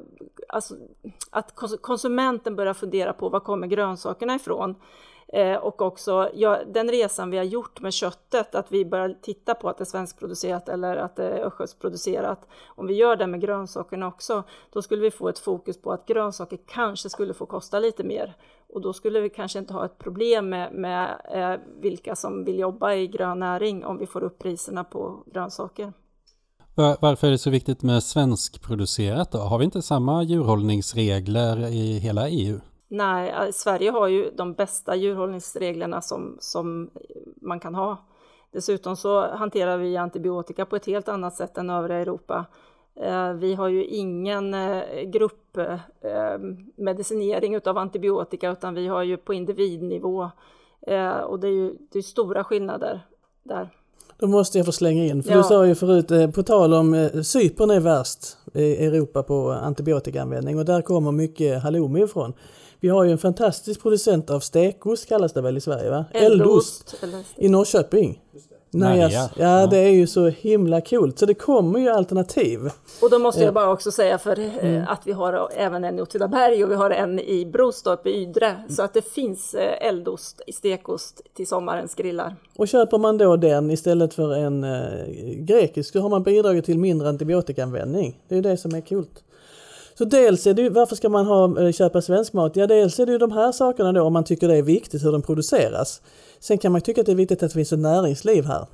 alltså, 0.48 0.74
att 1.30 1.54
konsumenten 1.80 2.56
börjar 2.56 2.74
fundera 2.74 3.12
på 3.12 3.28
var 3.28 3.40
kommer 3.40 3.66
grönsakerna 3.66 4.34
ifrån? 4.34 4.74
Eh, 5.28 5.56
och 5.56 5.82
också 5.82 6.30
ja, 6.34 6.58
den 6.66 6.90
resan 6.90 7.30
vi 7.30 7.36
har 7.36 7.44
gjort 7.44 7.80
med 7.80 7.92
köttet, 7.92 8.54
att 8.54 8.72
vi 8.72 8.84
börjar 8.84 9.16
titta 9.22 9.54
på 9.54 9.68
att 9.68 9.78
det 9.78 9.82
är 9.82 9.86
svenskproducerat 9.86 10.68
eller 10.68 10.96
att 10.96 11.16
det 11.16 11.24
är 11.24 11.46
östgötsproducerat. 11.46 12.48
Om 12.66 12.86
vi 12.86 12.94
gör 12.94 13.16
det 13.16 13.26
med 13.26 13.40
grönsakerna 13.40 14.06
också, 14.06 14.42
då 14.70 14.82
skulle 14.82 15.02
vi 15.02 15.10
få 15.10 15.28
ett 15.28 15.38
fokus 15.38 15.82
på 15.82 15.92
att 15.92 16.06
grönsaker 16.06 16.58
kanske 16.66 17.10
skulle 17.10 17.34
få 17.34 17.46
kosta 17.46 17.78
lite 17.78 18.04
mer. 18.04 18.36
Och 18.72 18.80
då 18.80 18.92
skulle 18.92 19.20
vi 19.20 19.30
kanske 19.30 19.58
inte 19.58 19.74
ha 19.74 19.84
ett 19.84 19.98
problem 19.98 20.48
med, 20.48 20.72
med 20.72 21.20
eh, 21.34 21.60
vilka 21.80 22.16
som 22.16 22.44
vill 22.44 22.58
jobba 22.58 22.94
i 22.94 23.06
grön 23.06 23.38
näring 23.38 23.84
om 23.84 23.98
vi 23.98 24.06
får 24.06 24.22
upp 24.22 24.38
priserna 24.38 24.84
på 24.84 25.24
grönsaker. 25.32 25.92
Varför 26.74 27.26
är 27.26 27.30
det 27.30 27.38
så 27.38 27.50
viktigt 27.50 27.82
med 27.82 28.02
svenskproducerat 28.02 29.32
då? 29.32 29.38
Har 29.38 29.58
vi 29.58 29.64
inte 29.64 29.82
samma 29.82 30.22
djurhållningsregler 30.22 31.66
i 31.66 31.98
hela 31.98 32.28
EU? 32.28 32.60
Nej, 32.88 33.30
eh, 33.30 33.50
Sverige 33.52 33.90
har 33.90 34.08
ju 34.08 34.30
de 34.30 34.52
bästa 34.52 34.96
djurhållningsreglerna 34.96 36.00
som, 36.00 36.36
som 36.40 36.90
man 37.42 37.60
kan 37.60 37.74
ha. 37.74 38.06
Dessutom 38.52 38.96
så 38.96 39.36
hanterar 39.36 39.78
vi 39.78 39.96
antibiotika 39.96 40.66
på 40.66 40.76
ett 40.76 40.86
helt 40.86 41.08
annat 41.08 41.36
sätt 41.36 41.58
än 41.58 41.70
övriga 41.70 41.98
Europa. 41.98 42.46
Eh, 43.00 43.32
vi 43.32 43.54
har 43.54 43.68
ju 43.68 43.84
ingen 43.84 44.54
eh, 44.54 44.82
gruppmedicinering 45.04 47.60
av 47.64 47.78
antibiotika 47.78 48.50
utan 48.50 48.74
vi 48.74 48.88
har 48.88 49.02
ju 49.02 49.16
på 49.16 49.34
individnivå 49.34 50.30
och 51.26 51.40
det 51.40 51.48
är 51.48 51.52
ju 51.52 51.74
det 51.92 51.98
är 51.98 52.02
stora 52.02 52.44
skillnader 52.44 53.06
där. 53.42 53.70
Då 54.18 54.26
måste 54.26 54.58
jag 54.58 54.66
få 54.66 54.72
slänga 54.72 55.04
in, 55.04 55.22
för 55.22 55.30
ja. 55.30 55.36
du 55.36 55.42
sa 55.42 55.66
ju 55.66 55.74
förut, 55.74 56.34
på 56.34 56.42
tal 56.42 56.74
om 56.74 57.10
Cypern 57.24 57.70
är 57.70 57.80
värst 57.80 58.36
i 58.54 58.86
Europa 58.86 59.22
på 59.22 59.50
antibiotikaanvändning 59.50 60.58
och 60.58 60.64
där 60.64 60.82
kommer 60.82 61.12
mycket 61.12 61.62
halloumi 61.62 62.02
ifrån. 62.02 62.32
Vi 62.80 62.88
har 62.88 63.04
ju 63.04 63.10
en 63.10 63.18
fantastisk 63.18 63.82
producent 63.82 64.30
av 64.30 64.40
stekost 64.40 65.08
kallas 65.08 65.32
det 65.32 65.40
väl 65.40 65.56
i 65.56 65.60
Sverige 65.60 65.90
va? 65.90 66.04
Eldost. 66.12 67.04
I 67.36 67.48
Norrköping. 67.48 68.20
Najas. 68.74 69.12
Ja, 69.12 69.28
ja, 69.36 69.66
det 69.66 69.78
är 69.78 69.90
ju 69.92 70.06
så 70.06 70.28
himla 70.28 70.80
coolt. 70.80 71.18
Så 71.18 71.26
det 71.26 71.34
kommer 71.34 71.78
ju 71.78 71.88
alternativ. 71.88 72.60
Och 73.02 73.10
då 73.10 73.18
måste 73.18 73.44
jag 73.44 73.54
bara 73.54 73.70
också 73.70 73.92
säga 73.92 74.18
för 74.18 74.38
eh, 74.38 74.64
mm. 74.64 74.84
att 74.88 75.00
vi 75.04 75.12
har 75.12 75.48
även 75.56 75.84
en 75.84 75.98
i 75.98 76.02
Åtvidaberg 76.02 76.64
och 76.64 76.70
vi 76.70 76.74
har 76.74 76.90
en 76.90 77.18
i 77.18 77.46
Brostorp 77.46 78.06
i 78.06 78.10
Ydre. 78.10 78.46
Mm. 78.46 78.68
Så 78.68 78.82
att 78.82 78.94
det 78.94 79.12
finns 79.12 79.54
eh, 79.54 79.88
eldost, 79.88 80.40
stekost 80.54 81.20
till 81.34 81.46
sommarens 81.46 81.94
grillar. 81.94 82.36
Och 82.56 82.68
köper 82.68 82.98
man 82.98 83.18
då 83.18 83.36
den 83.36 83.70
istället 83.70 84.14
för 84.14 84.34
en 84.34 84.64
eh, 84.64 85.06
grekisk 85.36 85.92
så 85.92 86.00
har 86.00 86.08
man 86.08 86.22
bidragit 86.22 86.64
till 86.64 86.78
mindre 86.78 87.08
antibiotikaanvändning. 87.08 88.20
Det 88.28 88.34
är 88.34 88.36
ju 88.36 88.42
det 88.42 88.56
som 88.56 88.74
är 88.74 88.80
coolt. 88.80 89.22
Så 89.98 90.04
dels 90.04 90.46
är 90.46 90.54
det 90.54 90.62
ju, 90.62 90.68
varför 90.68 90.96
ska 90.96 91.08
man 91.08 91.26
ha, 91.26 91.60
eh, 91.60 91.72
köpa 91.72 92.02
svensk 92.02 92.32
mat? 92.32 92.56
Ja, 92.56 92.66
dels 92.66 92.98
är 92.98 93.06
det 93.06 93.12
ju 93.12 93.18
de 93.18 93.32
här 93.32 93.52
sakerna 93.52 93.92
då 93.92 94.02
om 94.02 94.12
man 94.12 94.24
tycker 94.24 94.48
det 94.48 94.56
är 94.56 94.62
viktigt 94.62 95.04
hur 95.04 95.12
den 95.12 95.22
produceras. 95.22 96.02
Sen 96.40 96.58
kan 96.58 96.72
man 96.72 96.80
tycka 96.80 97.00
att 97.00 97.06
det 97.06 97.12
är 97.12 97.16
viktigt 97.16 97.42
att 97.42 97.50
det 97.50 97.54
finns 97.54 97.72
ett 97.72 97.78
näringsliv 97.78 98.44
här. 98.44 98.66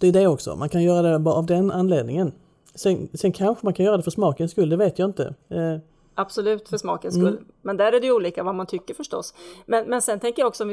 Det 0.00 0.08
är 0.08 0.12
det 0.12 0.26
också, 0.26 0.56
man 0.56 0.68
kan 0.68 0.82
göra 0.82 1.12
det 1.12 1.18
bara 1.18 1.34
av 1.34 1.46
den 1.46 1.70
anledningen. 1.70 2.32
Sen, 2.74 3.08
sen 3.14 3.32
kanske 3.32 3.66
man 3.66 3.74
kan 3.74 3.86
göra 3.86 3.96
det 3.96 4.02
för 4.02 4.10
smakens 4.10 4.50
skull, 4.50 4.68
det 4.68 4.76
vet 4.76 4.98
jag 4.98 5.08
inte. 5.08 5.34
Eh, 5.48 5.78
Absolut 6.14 6.68
för 6.68 6.78
smakens 6.78 7.14
skull. 7.14 7.28
Mm. 7.28 7.44
Men 7.62 7.76
där 7.76 7.92
är 7.92 8.00
det 8.00 8.06
ju 8.06 8.12
olika 8.12 8.42
vad 8.42 8.54
man 8.54 8.66
tycker 8.66 8.94
förstås. 8.94 9.34
Men, 9.66 9.88
men 9.88 10.02
sen 10.02 10.20
tänker 10.20 10.42
jag 10.42 10.48
också, 10.48 10.64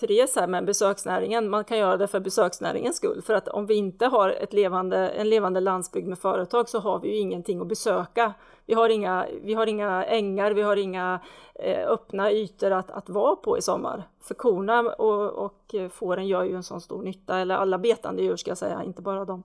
Therese 0.00 0.36
här 0.36 0.46
med 0.46 0.64
besöksnäringen, 0.64 1.50
man 1.50 1.64
kan 1.64 1.78
göra 1.78 1.96
det 1.96 2.06
för 2.06 2.20
besöksnäringens 2.20 2.96
skull. 2.96 3.22
För 3.22 3.34
att 3.34 3.48
om 3.48 3.66
vi 3.66 3.74
inte 3.74 4.06
har 4.06 4.30
ett 4.30 4.52
levande, 4.52 5.08
en 5.08 5.28
levande 5.28 5.60
landsbygd 5.60 6.08
med 6.08 6.18
företag 6.18 6.68
så 6.68 6.78
har 6.78 7.00
vi 7.00 7.08
ju 7.08 7.16
ingenting 7.16 7.60
att 7.60 7.68
besöka. 7.68 8.34
Vi 8.66 8.74
har 8.74 8.88
inga, 8.88 9.26
vi 9.42 9.54
har 9.54 9.66
inga 9.66 10.04
ängar, 10.04 10.50
vi 10.50 10.62
har 10.62 10.76
inga 10.76 11.20
eh, 11.54 11.88
öppna 11.88 12.32
ytor 12.32 12.70
att, 12.70 12.90
att 12.90 13.08
vara 13.08 13.36
på 13.36 13.58
i 13.58 13.62
sommar. 13.62 14.08
För 14.20 14.34
korna 14.34 14.80
och, 14.80 15.44
och 15.44 15.74
fåren 15.90 16.26
gör 16.26 16.44
ju 16.44 16.56
en 16.56 16.62
sån 16.62 16.80
stor 16.80 17.02
nytta, 17.02 17.38
eller 17.38 17.54
alla 17.54 17.78
betande 17.78 18.22
djur 18.22 18.36
ska 18.36 18.50
jag 18.50 18.58
säga, 18.58 18.82
inte 18.82 19.02
bara 19.02 19.24
dem. 19.24 19.42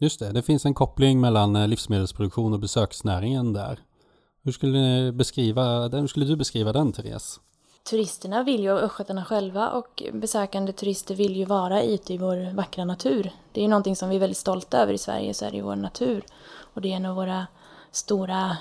Just 0.00 0.20
det, 0.20 0.32
det 0.32 0.42
finns 0.42 0.64
en 0.64 0.74
koppling 0.74 1.20
mellan 1.20 1.56
eh, 1.56 1.68
livsmedelsproduktion 1.68 2.52
och 2.52 2.60
besöksnäringen 2.60 3.52
där. 3.52 3.80
Hur 4.48 4.52
skulle, 4.52 5.12
beskriva, 5.12 5.88
hur 5.88 6.06
skulle 6.06 6.26
du 6.26 6.36
beskriva 6.36 6.72
den, 6.72 6.92
Therese? 6.92 7.40
Turisterna 7.90 8.42
vill 8.42 8.60
ju, 8.60 8.72
och 8.72 8.78
östgötarna 8.78 9.24
själva 9.24 9.70
och 9.70 10.02
besökande 10.12 10.72
turister 10.72 11.14
vill 11.14 11.36
ju 11.36 11.44
vara 11.44 11.82
ute 11.82 12.14
i 12.14 12.18
vår 12.18 12.54
vackra 12.54 12.84
natur. 12.84 13.30
Det 13.52 13.60
är 13.60 13.62
ju 13.62 13.68
någonting 13.68 13.96
som 13.96 14.08
vi 14.08 14.16
är 14.16 14.20
väldigt 14.20 14.38
stolta 14.38 14.78
över 14.78 14.92
i 14.92 14.98
Sverige, 14.98 15.34
så 15.34 15.44
är 15.44 15.50
det 15.50 15.56
ju 15.56 15.62
vår 15.62 15.76
natur. 15.76 16.24
Och 16.74 16.80
det 16.80 16.92
är 16.92 16.96
en 16.96 17.06
av 17.06 17.16
våra 17.16 17.46
stora 17.92 18.56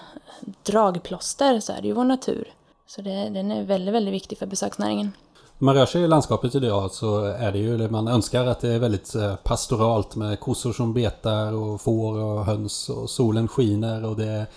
dragplåster, 0.63 1.59
så 1.59 1.73
är 1.73 1.81
det 1.81 1.87
ju 1.87 1.93
vår 1.93 2.03
natur. 2.03 2.53
Så 2.87 3.01
det, 3.01 3.29
den 3.29 3.51
är 3.51 3.63
väldigt, 3.63 3.93
väldigt 3.93 4.13
viktig 4.13 4.37
för 4.37 4.45
besöksnäringen. 4.45 5.11
När 5.57 5.65
man 5.65 5.75
rör 5.75 5.85
sig 5.85 6.01
i 6.01 6.07
landskapet 6.07 6.55
idag 6.55 6.91
så 6.91 7.23
är 7.23 7.51
det 7.51 7.59
ju, 7.59 7.89
man 7.89 8.07
önskar 8.07 8.45
att 8.45 8.59
det 8.59 8.69
är 8.69 8.79
väldigt 8.79 9.15
eh, 9.15 9.35
pastoralt 9.35 10.15
med 10.15 10.39
kossor 10.39 10.73
som 10.73 10.93
betar 10.93 11.53
och 11.53 11.81
får 11.81 12.23
och 12.23 12.45
höns 12.45 12.89
och 12.89 13.09
solen 13.09 13.47
skiner 13.47 14.05
och 14.05 14.15
det 14.15 14.47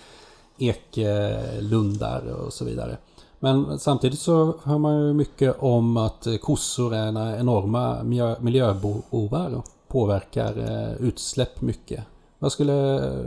eklundar 0.61 2.23
och 2.45 2.53
så 2.53 2.65
vidare. 2.65 2.97
Men 3.39 3.79
samtidigt 3.79 4.19
så 4.19 4.55
hör 4.63 4.77
man 4.77 5.07
ju 5.07 5.13
mycket 5.13 5.55
om 5.59 5.97
att 5.97 6.27
kossor 6.41 6.95
är 6.95 7.39
enorma 7.39 8.03
miljöbovar 8.39 9.55
och 9.55 9.65
påverkar 9.87 10.57
eh, 10.57 11.07
utsläpp 11.07 11.61
mycket. 11.61 12.03
Vad, 12.39 12.51
skulle, 12.51 12.95
eh, 12.95 13.25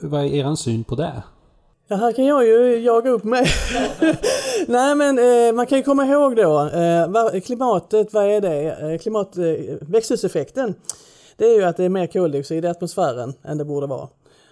vad 0.00 0.20
är 0.20 0.34
er 0.34 0.54
syn 0.54 0.84
på 0.84 0.94
det? 0.94 1.22
Ja, 1.88 1.96
här 1.96 2.12
kan 2.12 2.24
jag 2.24 2.46
ju 2.46 2.78
jaga 2.78 3.10
upp 3.10 3.24
mig. 3.24 3.46
Nej 4.66 4.94
men 4.94 5.18
eh, 5.18 5.54
man 5.54 5.66
kan 5.66 5.78
ju 5.78 5.84
komma 5.84 6.06
ihåg 6.06 6.36
då, 6.36 6.68
eh, 6.68 7.40
klimatet, 7.40 8.12
vad 8.12 8.24
är 8.24 8.40
det? 8.40 8.92
Eh, 8.92 8.98
klimat, 8.98 9.38
eh, 9.38 9.44
växthuseffekten, 9.80 10.74
det 11.36 11.44
är 11.44 11.54
ju 11.54 11.64
att 11.64 11.76
det 11.76 11.84
är 11.84 11.88
mer 11.88 12.06
koldioxid 12.06 12.64
i 12.64 12.68
atmosfären 12.68 13.34
än 13.42 13.58
det 13.58 13.64
borde 13.64 13.86
vara. 13.86 14.08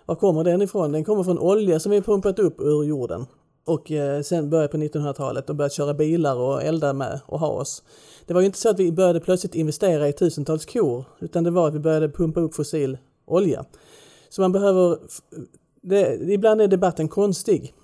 Var 0.06 0.14
kommer 0.14 0.44
den 0.44 0.62
ifrån? 0.62 0.92
Den 0.92 1.04
kommer 1.04 1.24
från 1.24 1.38
olja 1.38 1.80
som 1.80 1.92
vi 1.92 2.02
pumpat 2.02 2.38
upp 2.38 2.60
ur 2.60 2.84
jorden. 2.84 3.26
Och 3.64 3.92
eh, 3.92 4.22
sen 4.22 4.50
började 4.50 4.68
på 4.68 4.76
1900-talet 4.76 5.50
och 5.50 5.56
börjat 5.56 5.72
köra 5.72 5.94
bilar 5.94 6.36
och 6.36 6.62
elda 6.62 6.92
med 6.92 7.20
och 7.26 7.40
ha 7.40 7.48
oss. 7.48 7.82
Det 8.26 8.34
var 8.34 8.40
ju 8.40 8.46
inte 8.46 8.58
så 8.58 8.68
att 8.68 8.80
vi 8.80 8.92
började 8.92 9.20
plötsligt 9.20 9.54
investera 9.54 10.08
i 10.08 10.12
tusentals 10.12 10.66
kor, 10.66 11.04
utan 11.20 11.44
det 11.44 11.50
var 11.50 11.68
att 11.68 11.74
vi 11.74 11.78
började 11.78 12.08
pumpa 12.08 12.40
upp 12.40 12.54
fossil 12.54 12.98
olja. 13.26 13.64
Så 14.28 14.40
man 14.40 14.52
behöver... 14.52 14.98
Det, 15.82 16.14
ibland 16.32 16.60
är 16.60 16.68
debatten 16.68 17.08
konstig, 17.08 17.74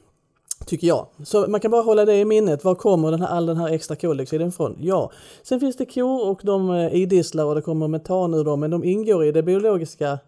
tycker 0.66 0.86
jag. 0.86 1.06
Så 1.24 1.46
man 1.48 1.60
kan 1.60 1.70
bara 1.70 1.82
hålla 1.82 2.04
det 2.04 2.16
i 2.16 2.24
minnet. 2.24 2.64
Var 2.64 2.74
kommer 2.74 3.10
den 3.10 3.20
här, 3.20 3.28
all 3.28 3.46
den 3.46 3.56
här 3.56 3.68
extra 3.68 3.96
koldioxiden 3.96 4.48
ifrån? 4.48 4.76
Ja, 4.80 5.10
sen 5.42 5.60
finns 5.60 5.76
det 5.76 5.86
kor 5.86 6.28
och 6.28 6.40
de 6.44 6.70
eh, 6.70 6.94
idisslar 6.94 7.44
och 7.44 7.54
det 7.54 7.62
kommer 7.62 7.88
metan 7.88 8.34
ur 8.34 8.44
dem, 8.44 8.60
men 8.60 8.70
de 8.70 8.84
ingår 8.84 9.24
i 9.24 9.32
det 9.32 9.42
biologiska 9.42 10.18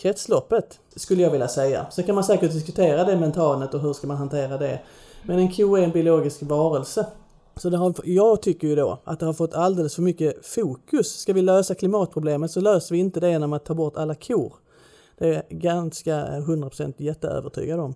kretsloppet, 0.00 0.80
skulle 0.96 1.22
jag 1.22 1.30
vilja 1.30 1.48
säga. 1.48 1.86
Så 1.90 2.02
kan 2.02 2.14
man 2.14 2.24
säkert 2.24 2.52
diskutera 2.52 3.04
det 3.04 3.16
mentanet 3.16 3.74
och 3.74 3.80
hur 3.80 3.92
ska 3.92 4.06
man 4.06 4.16
hantera 4.16 4.58
det. 4.58 4.80
Men 5.22 5.38
en 5.38 5.52
ko 5.52 5.76
är 5.76 5.82
en 5.82 5.90
biologisk 5.90 6.42
varelse. 6.42 7.06
Så 7.56 7.70
det 7.70 7.76
har, 7.76 7.94
jag 8.04 8.42
tycker 8.42 8.68
ju 8.68 8.74
då 8.74 8.98
att 9.04 9.20
det 9.20 9.26
har 9.26 9.32
fått 9.32 9.54
alldeles 9.54 9.94
för 9.94 10.02
mycket 10.02 10.46
fokus. 10.46 11.20
Ska 11.20 11.32
vi 11.32 11.42
lösa 11.42 11.74
klimatproblemet 11.74 12.50
så 12.50 12.60
löser 12.60 12.94
vi 12.94 13.00
inte 13.00 13.20
det 13.20 13.30
genom 13.30 13.52
att 13.52 13.64
ta 13.64 13.74
bort 13.74 13.96
alla 13.96 14.14
kor. 14.14 14.54
Det 15.18 15.28
är 15.28 15.32
jag 15.32 15.44
ganska 15.48 16.24
100% 16.24 16.94
jätteövertygad 16.96 17.80
om. 17.80 17.94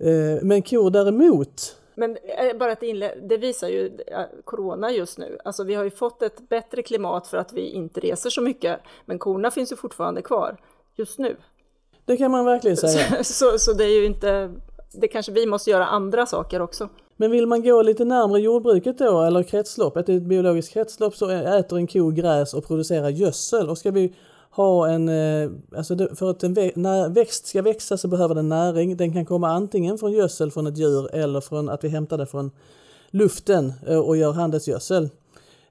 Eh, 0.00 0.42
men 0.42 0.62
kor 0.62 0.90
däremot 0.90 1.76
Men 1.94 2.16
eh, 2.16 2.56
bara 2.58 2.72
ett 2.72 2.82
inlägg, 2.82 3.28
det 3.28 3.36
visar 3.36 3.68
ju 3.68 3.86
eh, 4.06 4.20
corona 4.44 4.90
just 4.90 5.18
nu. 5.18 5.38
Alltså 5.44 5.64
vi 5.64 5.74
har 5.74 5.84
ju 5.84 5.90
fått 5.90 6.22
ett 6.22 6.48
bättre 6.48 6.82
klimat 6.82 7.26
för 7.26 7.36
att 7.36 7.52
vi 7.52 7.70
inte 7.70 8.00
reser 8.00 8.30
så 8.30 8.42
mycket, 8.42 8.80
men 9.06 9.18
korna 9.18 9.50
finns 9.50 9.72
ju 9.72 9.76
fortfarande 9.76 10.22
kvar 10.22 10.56
just 10.96 11.18
nu. 11.18 11.36
Det 12.04 12.16
kan 12.16 12.30
man 12.30 12.44
verkligen 12.44 12.76
säga. 12.86 13.24
Så, 13.24 13.32
så, 13.32 13.58
så 13.58 13.72
det 13.72 13.84
är 13.84 14.00
ju 14.00 14.06
inte, 14.06 14.50
det 14.92 15.08
kanske 15.08 15.32
vi 15.32 15.46
måste 15.46 15.70
göra 15.70 15.86
andra 15.86 16.26
saker 16.26 16.62
också. 16.62 16.88
Men 17.16 17.30
vill 17.30 17.46
man 17.46 17.62
gå 17.62 17.82
lite 17.82 18.04
närmare 18.04 18.40
jordbruket 18.40 18.98
då, 18.98 19.22
eller 19.22 19.42
kretsloppet, 19.42 20.08
ett 20.08 20.22
biologiskt 20.22 20.72
kretslopp, 20.72 21.16
så 21.16 21.28
äter 21.28 21.78
en 21.78 21.86
ko 21.86 22.10
gräs 22.10 22.54
och 22.54 22.66
producerar 22.66 23.08
gödsel. 23.08 23.70
Och 23.70 23.78
ska 23.78 23.90
vi 23.90 24.14
ha 24.50 24.88
en, 24.88 25.08
eh, 25.08 25.50
alltså 25.76 25.96
för 26.14 26.30
att 26.30 26.42
en 26.42 26.54
växt 27.12 27.46
ska 27.46 27.62
växa 27.62 27.96
så 27.96 28.08
behöver 28.08 28.34
den 28.34 28.48
näring. 28.48 28.96
Den 28.96 29.12
kan 29.12 29.26
komma 29.26 29.48
antingen 29.48 29.98
från 29.98 30.12
gödsel 30.12 30.50
från 30.50 30.66
ett 30.66 30.78
djur 30.78 31.14
eller 31.14 31.40
från 31.40 31.68
att 31.68 31.84
vi 31.84 31.88
hämtar 31.88 32.18
det 32.18 32.26
från 32.26 32.50
luften 33.10 33.72
eh, 33.86 33.98
och 33.98 34.16
gör 34.16 34.32
handelsgödsel. 34.32 35.08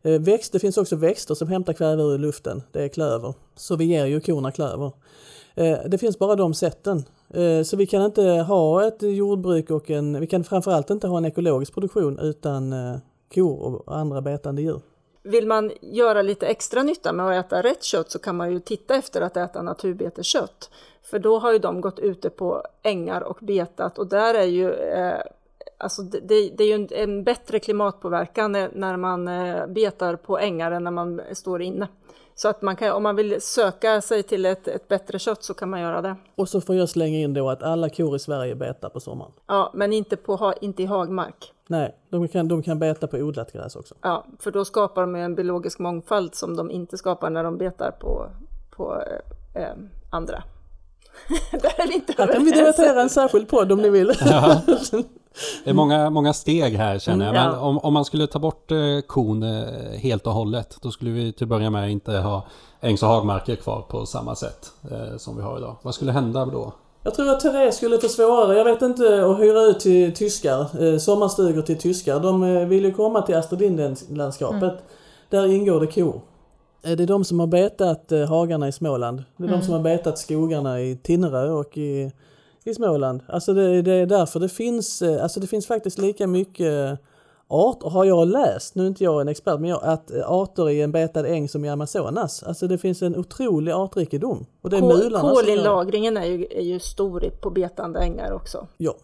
Eh, 0.04 0.22
växt, 0.22 0.54
det 0.54 0.60
finns 0.60 0.78
också 0.78 0.96
växter 0.96 1.36
som 1.36 1.48
hämtar 1.48 1.74
kväve 1.74 2.04
ur 2.04 2.18
luften, 2.18 2.64
det 2.72 2.84
är 2.84 2.88
klöver. 2.88 3.34
Så 3.56 3.76
vi 3.76 3.86
ger 3.86 4.06
ju 4.06 4.20
korna 4.20 4.52
klöver. 4.52 4.92
Eh, 5.56 5.78
det 5.86 5.98
finns 5.98 6.20
bara 6.20 6.36
de 6.36 6.54
sätten. 6.54 7.04
Eh, 7.30 7.64
så 7.64 7.78
vi 7.78 7.88
kan 7.88 8.06
inte 8.06 8.24
ha 8.24 8.88
ett 8.88 9.02
jordbruk 9.02 9.70
och 9.70 9.90
en, 9.90 10.20
vi 10.20 10.28
kan 10.28 10.44
framförallt 10.44 10.90
inte 10.90 11.08
ha 11.08 11.18
en 11.18 11.26
ekologisk 11.26 11.74
produktion 11.74 12.20
utan 12.20 12.74
kor 13.34 13.82
och 13.88 13.98
andra 13.98 14.22
betande 14.22 14.62
djur. 14.62 14.82
Vill 15.24 15.48
man 15.48 15.72
göra 15.82 16.22
lite 16.22 16.48
extra 16.48 16.84
nytta 16.84 17.14
med 17.14 17.40
att 17.40 17.46
äta 17.46 17.62
rätt 17.62 17.84
kött 17.84 18.12
så 18.12 18.20
kan 18.20 18.36
man 18.36 18.52
ju 18.52 18.60
titta 18.60 18.96
efter 18.96 19.22
att 19.22 19.38
äta 19.38 19.62
naturbeteskött. 19.62 20.70
För 21.02 21.20
då 21.20 21.40
har 21.40 21.54
ju 21.54 21.60
de 21.60 21.82
gått 21.82 22.00
ute 22.00 22.30
på 22.30 22.64
ängar 22.84 23.22
och 23.22 23.38
betat 23.42 24.00
och 24.00 24.08
där 24.08 24.34
är 24.34 24.46
ju 24.46 24.72
eh, 24.74 25.22
Alltså 25.82 26.02
det, 26.02 26.50
det, 26.58 26.63
är 26.63 26.67
ju 26.67 26.74
en, 26.74 26.88
en, 26.91 27.24
bättre 27.24 27.60
klimatpåverkan 27.60 28.52
när 28.52 28.98
man 28.98 29.28
eh, 29.28 29.67
betar 29.67 30.15
på 30.15 30.39
ängar 30.39 30.72
än 30.72 30.84
när 30.84 30.91
man 30.91 31.22
står 31.34 31.62
inne. 31.62 31.88
Så 32.36 32.48
att 32.48 32.62
man 32.62 32.76
kan, 32.76 32.91
om 32.91 33.04
man 33.04 33.15
vill 33.15 33.41
söka 33.41 34.02
sig 34.02 34.24
till 34.24 34.46
ett, 34.46 34.67
ett 34.67 34.88
bättre 34.88 35.20
kött 35.20 35.44
så 35.44 35.54
kan 35.54 35.70
man 35.70 35.82
göra 35.82 36.02
det. 36.02 36.15
Och 36.36 36.50
så 36.50 36.62
får 36.62 36.76
jag 36.76 36.89
slänga 36.89 37.17
in 37.17 37.34
då 37.34 37.50
att 37.50 37.63
alla 37.63 37.89
kor 37.89 38.15
i 38.15 38.20
Sverige 38.20 38.56
betar 38.56 38.89
på 38.89 39.00
sommaren. 39.00 39.32
Ja, 39.48 39.72
men 39.74 39.94
inte, 39.94 40.17
på, 40.17 40.54
inte 40.62 40.84
i 40.84 40.86
hagmark. 40.86 41.54
Nej, 41.67 41.96
de 42.10 42.28
kan, 42.28 42.48
de 42.48 42.63
kan 42.63 42.80
beta 42.80 43.08
på 43.08 43.17
odlat 43.17 43.54
gräs 43.54 43.76
också. 43.76 43.96
Ja, 44.02 44.26
för 44.39 44.52
då 44.52 44.65
skapar 44.65 45.02
de 45.02 45.15
en 45.15 45.36
biologisk 45.36 45.80
mångfald 45.80 46.36
som 46.36 46.56
de 46.56 46.72
inte 46.72 46.98
skapar 46.98 47.30
när 47.30 47.44
de 47.44 47.58
betar 47.58 47.91
på, 47.91 48.30
på 48.72 49.04
eh, 49.56 49.62
eh 49.62 49.76
andra. 50.12 50.44
Där 51.52 51.84
är 51.84 51.88
vi 51.88 51.94
inte 51.94 52.13
Här 52.17 52.28
kan 52.28 52.46
vi 52.46 52.52
debattera 52.52 53.02
en 53.02 53.10
särskild 53.10 53.48
podd 53.48 53.72
om 53.72 53.82
ni 53.82 53.89
vill. 53.89 54.12
Det 55.63 55.70
är 55.70 55.74
många, 55.74 56.10
många 56.10 56.34
steg 56.34 56.74
här 56.74 57.00
känner 57.00 57.26
jag. 57.26 57.34
Men 57.34 57.60
om, 57.60 57.78
om 57.78 57.94
man 57.94 58.06
skulle 58.06 58.28
ta 58.28 58.39
bort 58.39 58.72
eh, 58.72 58.78
kon 59.08 59.44
eh, 59.44 59.63
helt 59.98 60.28
och 60.28 60.34
hållet, 60.34 60.78
då 60.82 60.91
skulle 60.91 61.12
vi 61.12 61.34
till 61.34 61.44
att 61.44 61.50
börja 61.50 61.70
med 61.70 61.91
inte 61.91 62.12
ha 62.12 62.46
ängs 62.82 63.04
och 63.04 63.10
hagmarker 63.10 63.56
kvar 63.56 63.82
på 63.82 64.06
samma 64.06 64.36
sätt 64.36 64.72
eh, 64.91 65.17
som 65.17 65.38
vi 65.38 65.44
har 65.44 65.58
idag. 65.58 65.76
Vad 65.82 65.96
skulle 65.96 66.12
hända 66.12 66.46
då? 66.46 66.74
Jag 67.04 67.15
tror 67.15 67.30
att 67.30 67.39
Therese 67.39 67.76
skulle 67.76 67.98
få 67.98 68.08
svårare, 68.08 68.58
jag 68.58 68.65
vet 68.65 68.82
inte, 68.82 69.26
att 69.26 69.39
hyra 69.39 69.62
ut 69.62 69.80
till 69.80 70.13
tyskar, 70.13 70.84
eh, 70.84 70.98
sommarstugor 70.98 71.62
till 71.62 71.78
tyskar. 71.78 72.20
De 72.20 72.44
eh, 72.44 72.67
vill 72.67 72.86
ju 72.86 72.94
komma 72.94 73.22
till 73.22 73.36
Astrid 73.36 73.62
Lindgren-landskapet. 73.62 74.63
Mm. 74.63 74.84
Där 75.30 75.46
ingår 75.46 75.80
det 75.80 75.88
kor. 75.88 76.22
Det 76.82 77.04
är 77.04 77.08
de 77.08 77.26
som 77.26 77.39
har 77.39 77.48
betat 77.48 78.12
hagarna 78.30 78.67
i 78.67 78.72
Småland. 78.72 79.24
Det 79.38 79.44
är 79.44 79.48
mm. 79.48 79.60
de 79.60 79.65
som 79.65 79.74
har 79.74 79.82
betat 79.82 80.17
skogarna 80.17 80.82
i 80.82 80.96
Tinnerö 80.96 81.52
och 81.52 81.78
i, 81.78 82.12
i 82.63 82.74
Småland. 82.74 83.24
Alltså 83.28 83.54
det, 83.54 83.82
det, 83.82 83.93
är 83.93 84.06
därför 84.06 84.39
det 84.39 84.50
finns, 84.50 85.02
eh, 85.02 85.24
alltså 85.24 85.39
det 85.39 85.47
finns 85.47 85.67
faktiskt 85.67 85.97
lika 85.97 86.28
mycket 86.28 87.00
arter, 87.47 87.89
har 87.89 88.06
jag 88.06 88.28
läst, 88.28 88.76
nu 88.76 88.84
är 88.84 88.88
inte 88.88 89.04
jag 89.04 89.21
en 89.21 89.28
expert, 89.28 89.60
men 89.60 89.69
jag, 89.69 89.80
att 89.84 90.12
arter 90.26 90.69
i 90.69 90.82
en 90.82 90.91
betad 90.91 91.26
äng 91.26 91.50
som 91.50 91.65
i 91.65 91.69
Amazonas. 91.69 92.43
Alltså 92.43 92.67
det 92.67 92.78
finns 92.78 93.02
en 93.02 93.15
otrolig 93.15 93.71
artrikedom. 93.71 94.45
Och 94.62 94.69
det 94.69 94.78
är 94.78 94.82
mularna 94.82 95.30
Kolinlagringen 95.30 96.17
är 96.17 96.26
ju, 96.26 96.47
är 96.52 96.62
ju 96.62 96.80
stor 96.80 97.30
på 97.41 97.50
betande 97.50 98.00
ängar 98.00 98.32
också. 98.32 98.67
Ja. 98.78 98.95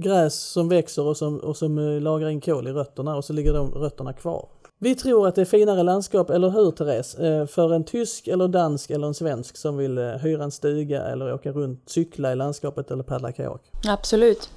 Gräs 0.00 0.34
som 0.34 0.68
växer 0.68 1.02
och 1.02 1.16
som, 1.16 1.38
och 1.38 1.56
som 1.56 1.78
lagrar 1.78 2.28
in 2.28 2.40
kol 2.40 2.68
i 2.68 2.72
rötterna 2.72 3.16
och 3.16 3.24
så 3.24 3.32
ligger 3.32 3.54
de 3.54 3.70
rötterna 3.70 4.12
kvar. 4.12 4.48
Vi 4.84 4.94
tror 4.94 5.28
att 5.28 5.34
det 5.34 5.40
är 5.40 5.44
finare 5.44 5.82
landskap, 5.82 6.30
eller 6.30 6.50
hur 6.50 6.70
Therese? 6.70 7.14
Eh, 7.14 7.46
för 7.46 7.74
en 7.74 7.84
tysk 7.84 8.28
eller 8.28 8.48
dansk 8.48 8.90
eller 8.90 9.06
en 9.06 9.14
svensk 9.14 9.56
som 9.56 9.76
vill 9.76 9.98
eh, 9.98 10.04
hyra 10.04 10.44
en 10.44 10.50
stuga 10.50 11.02
eller 11.02 11.34
åka 11.34 11.52
runt, 11.52 11.82
cykla 11.90 12.32
i 12.32 12.36
landskapet 12.36 12.90
eller 12.90 13.02
paddla 13.02 13.32
kajak. 13.32 13.60
Absolut. 13.88 14.50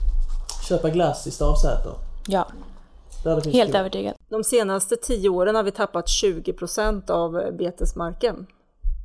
Köpa 0.70 0.90
glass 0.90 1.28
i 1.28 1.32
Stavsäter. 1.32 1.94
Ja. 2.28 2.48
Helt 3.46 3.76
övertygad. 3.76 4.14
De 4.30 4.44
senaste 4.44 4.96
tio 4.96 5.30
åren 5.30 5.56
har 5.56 5.64
vi 5.64 5.72
tappat 5.72 6.10
20 6.10 6.54
procent 6.54 7.10
av 7.10 7.52
betesmarken 7.58 8.48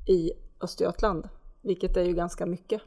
i 0.08 0.32
Östergötland, 0.61 1.28
vilket 1.62 1.96
är 1.96 2.04
ju 2.04 2.12
ganska 2.12 2.46
mycket. 2.46 2.80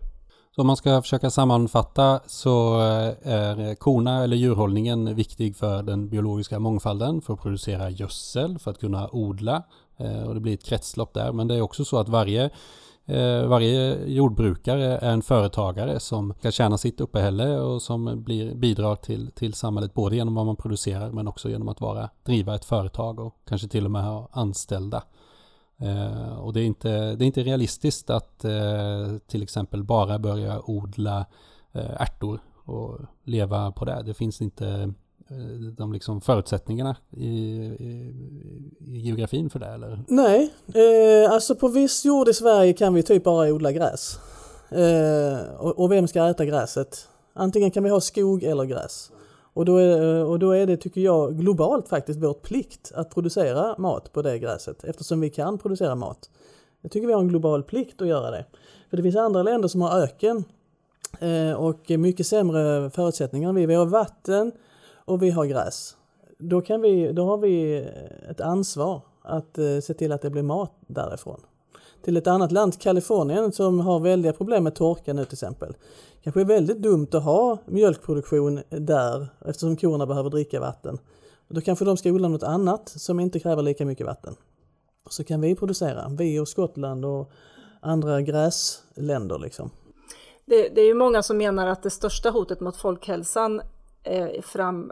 Så 0.56 0.62
om 0.62 0.68
man 0.68 0.78
ska 0.78 1.02
försöka 1.02 1.30
sammanfatta 1.30 2.20
så 2.26 2.80
eh, 2.80 3.32
är 3.34 3.76
korna 3.76 4.24
eller 4.24 4.38
djurhållningen 4.38 5.16
viktig 5.16 5.56
för 5.56 5.84
den 5.84 6.10
biologiska 6.10 6.60
mångfalden, 6.60 7.22
för 7.22 7.34
att 7.34 7.42
producera 7.42 7.90
gödsel, 7.90 8.60
för 8.60 8.72
att 8.72 8.80
kunna 8.80 9.10
odla 9.12 9.64
eh, 9.98 10.24
och 10.24 10.34
det 10.34 10.40
blir 10.40 10.54
ett 10.54 10.64
kretslopp 10.64 11.14
där. 11.14 11.32
Men 11.32 11.48
det 11.48 11.56
är 11.56 11.62
också 11.62 11.86
så 11.86 11.98
att 11.98 12.10
varje 12.10 12.50
eh, 13.06 13.46
varje 13.48 14.06
jordbrukare 14.06 14.98
är 14.98 15.12
en 15.12 15.22
företagare 15.22 16.00
som 16.00 16.34
ska 16.40 16.52
tjäna 16.52 16.78
sitt 16.78 17.02
uppehälle 17.02 17.60
och 17.60 17.82
som 17.82 18.24
blir, 18.24 18.56
bidrar 18.56 18.96
till, 18.96 19.32
till 19.32 19.54
samhället 19.54 19.94
både 19.94 20.16
genom 20.16 20.36
vad 20.36 20.46
man 20.46 20.56
producerar 20.56 21.12
men 21.12 21.28
också 21.28 21.50
genom 21.50 21.68
att 21.68 21.82
vara, 21.82 22.10
driva 22.24 22.56
ett 22.56 22.66
företag 22.66 23.20
och 23.20 23.36
kanske 23.48 23.68
till 23.68 23.86
och 23.86 23.92
med 23.92 24.04
ha 24.04 24.30
anställda. 24.32 25.04
Eh, 25.78 26.40
och 26.40 26.54
det 26.54 26.62
är, 26.62 26.66
inte, 26.66 27.16
det 27.16 27.24
är 27.24 27.28
inte 27.28 27.44
realistiskt 27.44 28.10
att 28.10 28.46
eh, 28.46 29.18
till 29.28 29.44
exempel 29.44 29.84
bara 29.84 30.20
börja 30.20 30.62
odla 30.66 31.26
eh, 31.74 32.02
ärtor 32.02 32.40
och 32.66 33.00
leva 33.24 33.72
på 33.72 33.86
det. 33.86 34.04
Det 34.06 34.14
finns 34.14 34.42
inte 34.42 34.94
eh, 35.30 35.72
de 35.78 35.94
liksom 35.94 36.22
förutsättningarna 36.22 36.96
i, 37.12 37.28
i, 37.28 38.14
i, 38.80 38.98
geografin 38.98 39.50
för 39.50 39.60
det 39.60 39.68
eller? 39.68 40.04
Nej, 40.08 40.54
eh, 40.74 41.32
alltså 41.32 41.56
på 41.56 41.68
viss 41.68 42.06
jord 42.06 42.30
i 42.30 42.34
Sverige 42.34 42.74
kan 42.74 42.94
vi 42.94 43.04
typ 43.04 43.24
bara 43.24 43.54
odla 43.54 43.72
gräs. 43.72 44.20
Eh, 44.70 45.56
och, 45.58 45.80
och, 45.80 45.92
vem 45.92 46.08
ska 46.08 46.28
äta 46.28 46.46
gräset? 46.46 47.08
Antingen 47.34 47.72
kan 47.72 47.84
vi 47.84 47.90
ha 47.90 48.02
skog 48.02 48.44
eller 48.44 48.66
gräs. 48.66 49.12
Och 49.56 49.66
då, 49.66 49.78
är, 49.78 50.18
eh, 50.18 50.24
och 50.24 50.40
då 50.40 50.52
är 50.52 50.66
det, 50.66 50.78
tycker 50.78 51.02
jag, 51.02 51.38
globalt 51.38 51.88
faktiskt 51.88 52.20
vår 52.20 52.34
plikt 52.34 52.92
att 52.96 53.10
producera 53.10 53.76
mat 53.78 54.14
på 54.14 54.22
det 54.22 54.40
gräset 54.40 54.84
eftersom 54.84 55.22
vi 55.22 55.30
kan 55.30 55.58
producera 55.58 55.96
mat. 55.96 56.30
Jag 56.82 56.92
tycker 56.92 57.08
vi 57.08 57.14
har 57.14 57.22
en 57.22 57.28
global 57.28 57.64
plikt 57.64 58.02
att 58.02 58.08
göra 58.08 58.32
det. 58.32 58.46
För 58.90 58.98
det 58.98 59.04
finns 59.04 59.16
andra 59.16 59.44
länder 59.44 59.68
som 59.68 59.82
har 59.82 60.00
öken 60.00 60.44
eh, 61.20 61.54
och 61.54 61.90
mycket 61.90 62.28
sämre 62.28 62.90
förutsättningar 62.90 63.50
än 63.50 63.56
vi. 63.56 63.66
Vi 63.66 63.74
har 63.74 63.86
vatten 63.86 64.52
och 64.96 65.24
vi 65.24 65.30
har 65.30 65.46
gräs. 65.46 65.98
Då, 66.38 66.62
kan 66.62 66.82
vi, 66.82 67.12
då 67.12 67.26
har 67.26 67.38
vi 67.38 67.86
ett 68.30 68.42
ansvar 68.42 69.02
att 69.22 69.58
eh, 69.58 69.80
se 69.80 69.94
till 69.94 70.12
att 70.12 70.22
det 70.22 70.30
blir 70.30 70.44
mat 70.44 70.72
därifrån 70.88 71.42
till 72.06 72.18
ett 72.18 72.28
annat 72.28 72.52
land, 72.52 72.80
Kalifornien, 72.80 73.52
som 73.52 73.80
har 73.80 74.00
väldiga 74.00 74.34
problem 74.34 74.64
med 74.64 74.76
torka 74.76 75.14
nu 75.14 75.26
till 75.26 75.34
exempel. 75.34 75.74
Kanske 76.26 76.42
är 76.42 76.46
väldigt 76.46 76.82
dumt 76.82 77.08
att 77.12 77.24
ha 77.24 77.58
mjölkproduktion 77.66 78.62
där 78.70 79.28
eftersom 79.46 79.78
korna 79.78 80.06
behöver 80.06 80.30
dricka 80.30 80.60
vatten. 80.60 80.98
Då 81.48 81.62
kanske 81.62 81.86
de 81.86 81.98
ska 81.98 82.10
odla 82.12 82.28
något 82.28 82.44
annat 82.44 82.90
som 82.90 83.20
inte 83.20 83.40
kräver 83.40 83.62
lika 83.62 83.86
mycket 83.86 84.06
vatten. 84.06 84.36
Så 85.10 85.24
kan 85.24 85.42
vi 85.42 85.56
producera, 85.56 86.10
vi 86.18 86.40
och 86.40 86.48
Skottland 86.48 87.06
och 87.06 87.32
andra 87.82 88.22
gräsländer 88.22 89.40
liksom. 89.40 89.72
Det, 90.46 90.70
det 90.70 90.82
är 90.82 90.86
ju 90.86 90.94
många 90.94 91.24
som 91.24 91.38
menar 91.38 91.68
att 91.68 91.84
det 91.84 91.90
största 91.90 92.30
hotet 92.30 92.60
mot 92.60 92.78
folkhälsan 92.78 93.62
Eh, 94.08 94.42
fram, 94.42 94.92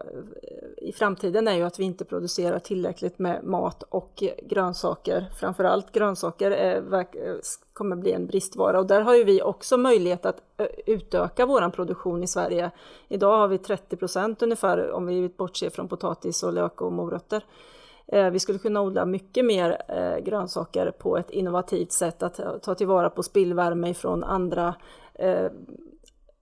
i 0.83 0.91
framtiden 0.91 1.47
är 1.47 1.55
ju 1.55 1.63
att 1.63 1.79
vi 1.79 1.83
inte 1.83 2.05
producerar 2.05 2.59
tillräckligt 2.59 3.19
med 3.19 3.43
mat 3.43 3.83
och 3.83 4.23
grönsaker. 4.43 5.29
Framförallt 5.39 5.91
grönsaker 5.91 6.51
är, 6.51 6.93
eh, 6.93 7.35
kommer 7.73 7.95
bli 7.95 8.11
en 8.11 8.27
bristvara 8.27 8.79
och 8.79 8.87
där 8.87 9.01
har 9.01 9.15
ju 9.15 9.23
vi 9.23 9.41
också 9.41 9.77
möjlighet 9.77 10.25
att 10.25 10.41
eh, 10.57 10.65
utöka 10.85 11.45
vår 11.45 11.69
produktion 11.69 12.23
i 12.23 12.27
Sverige. 12.27 12.71
Idag 13.07 13.37
har 13.37 13.47
vi 13.47 13.57
30 13.57 13.95
procent 13.95 14.41
ungefär 14.41 14.91
om 14.91 15.05
vi 15.05 15.29
bortser 15.29 15.69
från 15.69 15.87
potatis 15.87 16.43
och 16.43 16.53
lök 16.53 16.81
och 16.81 16.93
morötter. 16.93 17.45
Eh, 18.07 18.29
vi 18.29 18.39
skulle 18.39 18.59
kunna 18.59 18.81
odla 18.81 19.05
mycket 19.05 19.45
mer 19.45 19.81
grönsaker 20.21 20.91
på 20.91 21.17
ett 21.17 21.29
innovativt 21.29 21.91
sätt 21.91 22.23
att 22.23 22.63
ta 22.63 22.75
tillvara 22.75 23.09
på 23.09 23.23
spillvärme 23.23 23.93
från 23.93 24.23
andra 24.23 24.75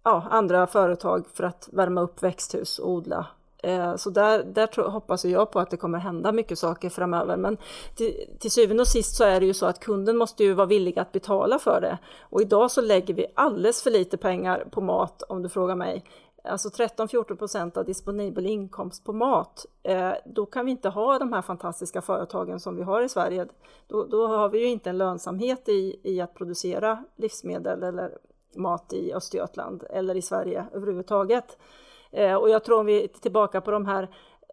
ja, 0.04 0.28
andra 0.30 0.68
företag 0.68 1.26
för 1.34 1.44
att 1.44 1.70
värma 1.72 2.02
upp 2.02 2.24
växthus 2.24 2.80
och 2.80 2.90
odla. 2.90 3.28
Eh, 3.64 3.96
så 3.96 4.10
där, 4.10 4.44
där 4.44 4.90
hoppas 4.90 5.26
jag 5.26 5.52
på 5.52 5.60
att 5.60 5.70
det 5.70 5.78
kommer 5.78 5.98
hända 5.98 6.32
mycket 6.32 6.60
saker 6.60 6.90
framöver. 6.90 7.38
Men 7.38 7.58
till, 7.96 8.26
till 8.40 8.52
syvende 8.52 8.82
och 8.82 8.88
sist 8.88 9.16
så 9.16 9.24
är 9.24 9.40
det 9.40 9.46
ju 9.46 9.54
så 9.54 9.66
att 9.66 9.80
kunden 9.80 10.18
måste 10.18 10.44
ju 10.44 10.54
vara 10.54 10.68
villig 10.68 11.00
att 11.00 11.12
betala 11.12 11.60
för 11.60 11.82
det. 11.82 11.98
Och 12.22 12.42
idag 12.42 12.72
så 12.72 12.82
lägger 12.82 13.14
vi 13.14 13.26
alldeles 13.34 13.84
för 13.84 13.92
lite 13.92 14.18
pengar 14.18 14.68
på 14.72 14.82
mat 14.82 15.24
om 15.24 15.42
du 15.42 15.50
frågar 15.50 15.76
mig. 15.76 16.04
alltså 16.44 16.70
13-14 16.70 17.36
procent 17.36 17.78
av 17.78 17.86
disponibel 17.86 18.46
inkomst 18.46 19.04
på 19.04 19.14
mat, 19.14 19.66
eh, 19.84 20.12
då 20.26 20.46
kan 20.46 20.66
vi 20.66 20.72
inte 20.72 20.90
ha 20.90 21.20
de 21.20 21.34
här 21.34 21.42
fantastiska 21.42 22.02
företagen 22.02 22.60
som 22.60 22.76
vi 22.76 22.84
har 22.84 23.02
i 23.02 23.10
Sverige. 23.10 23.48
Då, 23.88 24.06
då 24.06 24.28
har 24.28 24.50
vi 24.50 24.60
ju 24.60 24.66
inte 24.66 24.90
en 24.90 24.98
lönsamhet 24.98 25.70
i, 25.70 26.00
i 26.04 26.22
att 26.22 26.36
producera 26.36 27.04
livsmedel 27.16 27.84
eller 27.84 28.18
mat 28.56 28.94
i 28.94 29.14
Östergötland 29.14 29.84
eller 29.90 30.16
i 30.16 30.22
Sverige 30.22 30.66
överhuvudtaget. 30.74 31.58
Eh, 32.12 32.36
och 32.36 32.50
jag 32.50 32.64
tror 32.64 32.80
om 32.80 32.86
vi 32.86 33.04
är 33.04 33.08
tillbaka 33.08 33.62
på 33.62 33.72
de 33.72 33.86
här 33.86 34.08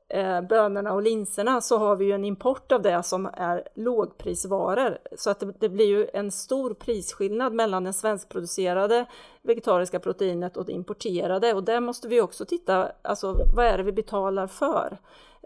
eh, 0.08 0.40
bönorna 0.40 0.92
och 0.92 1.02
linserna 1.02 1.60
så 1.60 1.78
har 1.78 1.96
vi 1.96 2.04
ju 2.04 2.12
en 2.12 2.24
import 2.24 2.72
av 2.72 2.82
det 2.82 3.02
som 3.02 3.30
är 3.32 3.68
lågprisvaror. 3.74 4.98
Så 5.16 5.30
att 5.30 5.40
det, 5.40 5.52
det, 5.58 5.68
blir 5.68 5.86
ju 5.86 6.08
en 6.12 6.30
stor 6.30 6.74
prisskillnad 6.74 7.52
mellan 7.52 7.84
det 7.84 7.92
svenskproducerade 7.92 9.06
vegetariska 9.42 10.00
proteinet 10.00 10.56
och 10.56 10.64
det 10.64 10.72
importerade 10.72 11.54
och 11.54 11.64
där 11.64 11.80
måste 11.80 12.08
vi 12.08 12.20
också 12.20 12.44
titta, 12.44 12.92
alltså 13.02 13.34
vad 13.56 13.66
är 13.66 13.78
det 13.78 13.84
vi 13.84 13.92
betalar 13.92 14.46
för? 14.46 14.98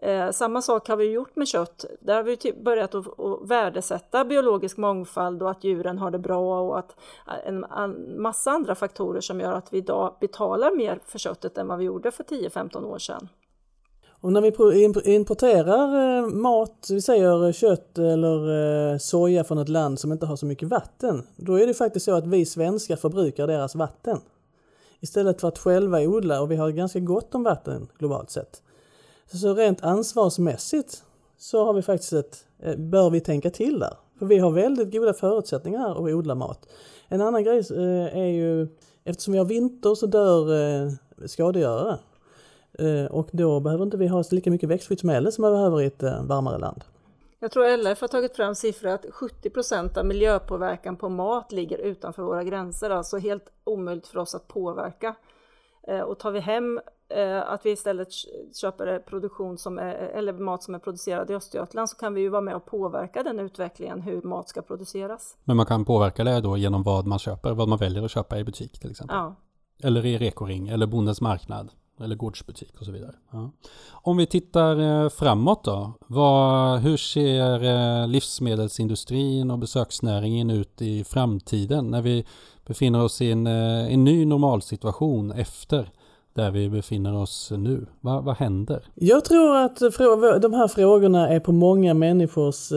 Eh, 0.02 0.30
samma 0.30 0.62
sak 0.62 0.88
har 0.88 0.96
vi 0.96 1.10
gjort 1.10 1.36
med 1.36 1.48
kött. 1.48 1.84
Där 2.00 2.14
har 2.14 2.22
vi 2.22 2.36
typ 2.36 2.64
börjat 2.64 2.94
att, 2.94 3.20
att 3.20 3.38
värdesätta 3.42 4.24
biologisk 4.24 4.76
mångfald 4.76 5.42
och 5.42 5.50
att 5.50 5.64
djuren 5.64 5.98
har 5.98 6.10
det 6.10 6.18
bra 6.18 6.60
och 6.60 6.78
att 6.78 6.96
eh, 7.26 7.48
en, 7.48 7.64
en 7.64 8.22
massa 8.22 8.50
andra 8.50 8.74
faktorer 8.74 9.20
som 9.20 9.40
gör 9.40 9.52
att 9.52 9.72
vi 9.72 9.78
idag 9.78 10.16
betalar 10.20 10.76
mer 10.76 11.00
för 11.04 11.18
köttet 11.18 11.58
än 11.58 11.68
vad 11.68 11.78
vi 11.78 11.84
gjorde 11.84 12.10
för 12.10 12.24
10-15 12.24 12.84
år 12.84 12.98
sedan. 12.98 13.28
Och 14.22 14.32
när 14.32 14.40
vi 14.40 15.14
importerar 15.14 16.18
eh, 16.18 16.26
mat, 16.26 16.88
vi 16.90 17.02
säger 17.02 17.46
eh, 17.46 17.52
kött 17.52 17.98
eller 17.98 18.92
eh, 18.92 18.98
soja 18.98 19.44
från 19.44 19.58
ett 19.58 19.68
land 19.68 19.98
som 19.98 20.12
inte 20.12 20.26
har 20.26 20.36
så 20.36 20.46
mycket 20.46 20.68
vatten, 20.68 21.22
då 21.36 21.60
är 21.60 21.66
det 21.66 21.74
faktiskt 21.74 22.04
så 22.04 22.14
att 22.14 22.26
vi 22.26 22.46
svenskar 22.46 22.96
förbrukar 22.96 23.46
deras 23.46 23.74
vatten. 23.74 24.20
Istället 25.00 25.40
för 25.40 25.48
att 25.48 25.58
själva 25.58 26.00
odla, 26.00 26.40
och 26.40 26.50
vi 26.50 26.56
har 26.56 26.70
ganska 26.70 27.00
gott 27.00 27.34
om 27.34 27.42
vatten 27.42 27.88
globalt 27.98 28.30
sett. 28.30 28.62
Så 29.32 29.54
rent 29.54 29.82
ansvarsmässigt 29.84 31.02
så 31.38 31.64
har 31.64 31.72
vi 31.72 31.82
faktiskt 31.82 32.12
ett, 32.12 32.44
bör 32.76 33.10
vi 33.10 33.20
tänka 33.20 33.50
till 33.50 33.78
där. 33.78 33.94
För 34.18 34.26
vi 34.26 34.38
har 34.38 34.50
väldigt 34.50 34.92
goda 34.92 35.14
förutsättningar 35.14 35.90
att 35.90 36.14
odla 36.14 36.34
mat. 36.34 36.68
En 37.08 37.20
annan 37.20 37.44
grej 37.44 37.58
är 38.12 38.26
ju, 38.26 38.68
eftersom 39.04 39.32
vi 39.32 39.38
har 39.38 39.46
vinter 39.46 39.94
så 39.94 40.06
dör 40.06 40.48
skadegörare. 41.26 41.98
Eh, 42.78 43.04
och 43.04 43.28
då 43.32 43.60
behöver 43.60 43.84
inte 43.84 43.96
vi 43.96 44.06
ha 44.06 44.24
lika 44.30 44.50
mycket 44.50 44.68
växtskyddsmedel 44.68 45.32
som 45.32 45.42
man 45.42 45.52
behöver 45.52 45.82
i 45.82 45.86
ett 45.86 46.02
eh, 46.02 46.24
varmare 46.24 46.58
land. 46.58 46.84
Jag 47.38 47.50
tror 47.50 47.76
LRF 47.76 48.00
har 48.00 48.08
tagit 48.08 48.36
fram 48.36 48.54
siffror 48.54 48.90
att 48.90 49.06
70 49.10 49.50
procent 49.50 49.96
av 49.96 50.06
miljöpåverkan 50.06 50.96
på 50.96 51.08
mat 51.08 51.52
ligger 51.52 51.78
utanför 51.78 52.22
våra 52.22 52.44
gränser, 52.44 52.90
alltså 52.90 53.18
helt 53.18 53.44
omöjligt 53.64 54.06
för 54.06 54.18
oss 54.18 54.34
att 54.34 54.48
påverka. 54.48 55.14
Eh, 55.88 56.00
och 56.00 56.18
tar 56.18 56.30
vi 56.30 56.40
hem 56.40 56.80
att 57.44 57.66
vi 57.66 57.70
istället 57.70 58.08
köper 58.54 58.98
produktion 58.98 59.58
som 59.58 59.78
är, 59.78 59.94
eller 59.94 60.32
mat 60.32 60.62
som 60.62 60.74
är 60.74 60.78
producerad 60.78 61.30
i 61.30 61.34
Östergötland 61.34 61.90
så 61.90 61.96
kan 61.96 62.14
vi 62.14 62.20
ju 62.20 62.28
vara 62.28 62.40
med 62.40 62.56
och 62.56 62.66
påverka 62.66 63.22
den 63.22 63.38
utvecklingen, 63.38 64.00
hur 64.00 64.22
mat 64.22 64.48
ska 64.48 64.62
produceras. 64.62 65.36
Men 65.44 65.56
man 65.56 65.66
kan 65.66 65.84
påverka 65.84 66.24
det 66.24 66.40
då 66.40 66.56
genom 66.56 66.82
vad 66.82 67.06
man 67.06 67.18
köper, 67.18 67.52
vad 67.52 67.68
man 67.68 67.78
väljer 67.78 68.04
att 68.04 68.10
köpa 68.10 68.38
i 68.38 68.44
butik 68.44 68.78
till 68.80 68.90
exempel? 68.90 69.16
Ja. 69.16 69.34
Eller 69.82 70.06
i 70.06 70.18
rekoring 70.18 70.68
eller 70.68 70.86
bondens 70.86 71.20
marknad? 71.20 71.70
Eller 72.02 72.16
gårdsbutik 72.16 72.72
och 72.78 72.84
så 72.86 72.92
vidare. 72.92 73.12
Ja. 73.30 73.50
Om 73.90 74.16
vi 74.16 74.26
tittar 74.26 75.04
eh, 75.04 75.08
framåt 75.08 75.64
då, 75.64 75.92
vad, 76.06 76.80
hur 76.80 76.96
ser 76.96 77.64
eh, 77.64 78.08
livsmedelsindustrin 78.08 79.50
och 79.50 79.58
besöksnäringen 79.58 80.50
ut 80.50 80.82
i 80.82 81.04
framtiden 81.04 81.90
när 81.90 82.02
vi 82.02 82.24
befinner 82.66 83.02
oss 83.02 83.22
i 83.22 83.30
en, 83.30 83.46
eh, 83.46 83.92
en 83.92 84.04
ny 84.04 84.26
normalsituation 84.26 85.32
efter 85.32 85.90
där 86.34 86.50
vi 86.50 86.70
befinner 86.70 87.16
oss 87.16 87.52
nu? 87.56 87.86
Va, 88.00 88.20
vad 88.20 88.36
händer? 88.36 88.84
Jag 88.94 89.24
tror 89.24 89.56
att 89.56 89.78
de 90.42 90.52
här 90.52 90.68
frågorna 90.68 91.28
är 91.28 91.40
på 91.40 91.52
många 91.52 91.94
människors 91.94 92.72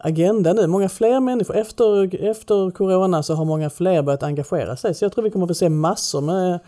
agenda 0.00 0.52
nu. 0.52 0.66
Många 0.66 0.88
fler 0.88 1.20
människor, 1.20 1.56
efter, 1.56 2.14
efter 2.24 2.70
corona 2.70 3.22
så 3.22 3.34
har 3.34 3.44
många 3.44 3.70
fler 3.70 4.02
börjat 4.02 4.22
engagera 4.22 4.76
sig. 4.76 4.94
Så 4.94 5.04
jag 5.04 5.12
tror 5.12 5.24
vi 5.24 5.30
kommer 5.30 5.44
att 5.44 5.50
få 5.50 5.54
se 5.54 5.68
massor 5.68 6.20
med 6.20 6.58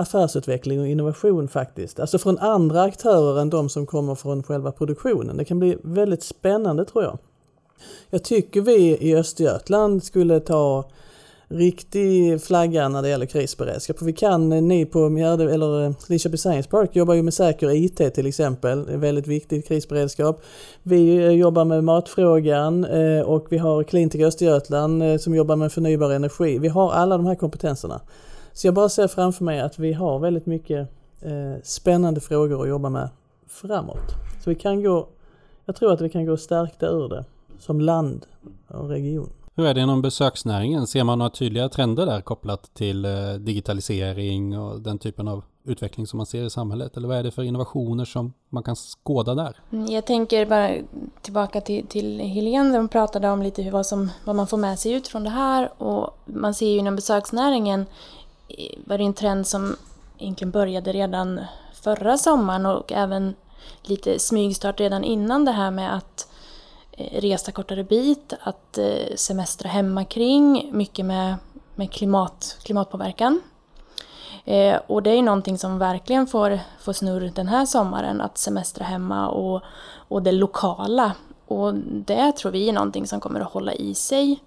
affärsutveckling 0.00 0.80
och 0.80 0.86
innovation 0.86 1.48
faktiskt. 1.48 2.00
Alltså 2.00 2.18
från 2.18 2.38
andra 2.38 2.82
aktörer 2.82 3.40
än 3.40 3.50
de 3.50 3.68
som 3.68 3.86
kommer 3.86 4.14
från 4.14 4.42
själva 4.42 4.72
produktionen. 4.72 5.36
Det 5.36 5.44
kan 5.44 5.58
bli 5.58 5.76
väldigt 5.82 6.22
spännande 6.22 6.84
tror 6.84 7.04
jag. 7.04 7.18
Jag 8.10 8.24
tycker 8.24 8.60
vi 8.60 8.98
i 9.00 9.16
Östergötland 9.16 10.04
skulle 10.04 10.40
ta 10.40 10.84
riktig 11.50 12.42
flagga 12.42 12.88
när 12.88 13.02
det 13.02 13.08
gäller 13.08 13.26
krisberedskap. 13.26 13.98
För 13.98 14.04
vi 14.04 14.12
kan, 14.12 14.52
eh, 14.52 14.62
ni 14.62 14.86
på 14.86 15.08
Mjärde, 15.08 15.54
eller 15.54 15.84
eh, 15.84 15.92
Linköping 16.08 16.38
Science 16.38 16.68
Park 16.68 16.96
jobbar 16.96 17.14
ju 17.14 17.22
med 17.22 17.34
säker 17.34 17.70
IT 17.70 18.14
till 18.14 18.26
exempel, 18.26 18.84
Det 18.86 18.92
är 18.92 18.96
väldigt 18.96 19.26
viktigt 19.26 19.68
krisberedskap. 19.68 20.42
Vi 20.82 21.16
eh, 21.16 21.30
jobbar 21.30 21.64
med 21.64 21.84
matfrågan 21.84 22.86
och 23.24 23.46
vi 23.50 23.58
har 23.58 23.82
Cleantech 23.84 24.20
Östergötland 24.20 25.20
som 25.20 25.34
jobbar 25.34 25.56
med 25.56 25.72
förnybar 25.72 26.10
energi. 26.10 26.58
Vi 26.58 26.68
har 26.68 26.92
alla 26.92 27.16
de 27.16 27.26
här 27.26 27.34
kompetenserna. 27.34 28.00
Så 28.52 28.66
jag 28.66 28.74
bara 28.74 28.88
ser 28.88 29.08
framför 29.08 29.44
mig 29.44 29.60
att 29.60 29.78
vi 29.78 29.92
har 29.92 30.18
väldigt 30.18 30.46
mycket 30.46 30.88
eh, 31.20 31.62
spännande 31.62 32.20
frågor 32.20 32.62
att 32.62 32.68
jobba 32.68 32.88
med 32.88 33.08
framåt. 33.48 34.14
Så 34.44 34.50
vi 34.50 34.56
kan 34.56 34.82
gå, 34.82 35.08
jag 35.64 35.76
tror 35.76 35.92
att 35.92 36.00
vi 36.00 36.08
kan 36.08 36.26
gå 36.26 36.36
stärkta 36.36 36.86
ur 36.86 37.08
det 37.08 37.24
som 37.58 37.80
land 37.80 38.26
och 38.68 38.88
region. 38.88 39.30
Hur 39.54 39.66
är 39.66 39.74
det 39.74 39.80
inom 39.80 40.02
besöksnäringen? 40.02 40.86
Ser 40.86 41.04
man 41.04 41.18
några 41.18 41.30
tydliga 41.30 41.68
trender 41.68 42.06
där 42.06 42.20
kopplat 42.20 42.74
till 42.74 43.04
eh, 43.04 43.32
digitalisering 43.38 44.58
och 44.58 44.80
den 44.80 44.98
typen 44.98 45.28
av 45.28 45.44
utveckling 45.64 46.06
som 46.06 46.16
man 46.16 46.26
ser 46.26 46.44
i 46.44 46.50
samhället? 46.50 46.96
Eller 46.96 47.08
vad 47.08 47.16
är 47.16 47.22
det 47.22 47.30
för 47.30 47.42
innovationer 47.42 48.04
som 48.04 48.32
man 48.48 48.62
kan 48.62 48.76
skåda 48.76 49.34
där? 49.34 49.56
Mm, 49.72 49.86
jag 49.86 50.06
tänker 50.06 50.46
bara 50.46 50.70
tillbaka 51.22 51.60
till, 51.60 51.86
till 51.86 52.20
Helene, 52.20 52.76
de 52.76 52.88
pratade 52.88 53.28
om 53.28 53.42
lite 53.42 53.62
hur, 53.62 53.70
vad, 53.70 53.86
som, 53.86 54.10
vad 54.24 54.36
man 54.36 54.46
får 54.46 54.56
med 54.56 54.78
sig 54.78 54.92
ut 54.92 55.08
från 55.08 55.24
det 55.24 55.30
här 55.30 55.82
och 55.82 56.18
man 56.24 56.54
ser 56.54 56.68
ju 56.68 56.78
inom 56.78 56.96
besöksnäringen 56.96 57.86
var 58.84 58.98
det 58.98 59.04
en 59.04 59.14
trend 59.14 59.46
som 59.46 59.76
egentligen 60.18 60.50
började 60.50 60.92
redan 60.92 61.40
förra 61.72 62.18
sommaren 62.18 62.66
och 62.66 62.92
även 62.92 63.34
lite 63.82 64.18
smygstart 64.18 64.80
redan 64.80 65.04
innan 65.04 65.44
det 65.44 65.52
här 65.52 65.70
med 65.70 65.94
att 65.96 66.28
eh, 66.92 67.20
resa 67.20 67.52
kortare 67.52 67.84
bit, 67.84 68.32
att 68.40 68.78
eh, 68.78 69.16
semestra 69.16 69.68
hemma 69.68 70.04
kring, 70.04 70.70
mycket 70.72 71.06
med, 71.06 71.34
med 71.74 71.92
klimat, 71.92 72.58
klimatpåverkan. 72.62 73.40
Eh, 74.44 74.80
och 74.86 75.02
det 75.02 75.10
är 75.10 75.14
ju 75.14 75.22
någonting 75.22 75.58
som 75.58 75.78
verkligen 75.78 76.26
får, 76.26 76.60
får 76.80 76.92
snurr 76.92 77.32
den 77.34 77.48
här 77.48 77.66
sommaren, 77.66 78.20
att 78.20 78.38
semestra 78.38 78.84
hemma 78.84 79.28
och, 79.28 79.62
och 80.08 80.22
det 80.22 80.32
lokala. 80.32 81.12
Och 81.46 81.74
det 81.74 82.32
tror 82.32 82.52
vi 82.52 82.68
är 82.68 82.72
någonting 82.72 83.06
som 83.06 83.20
kommer 83.20 83.40
att 83.40 83.52
hålla 83.52 83.72
i 83.72 83.94
sig 83.94 84.40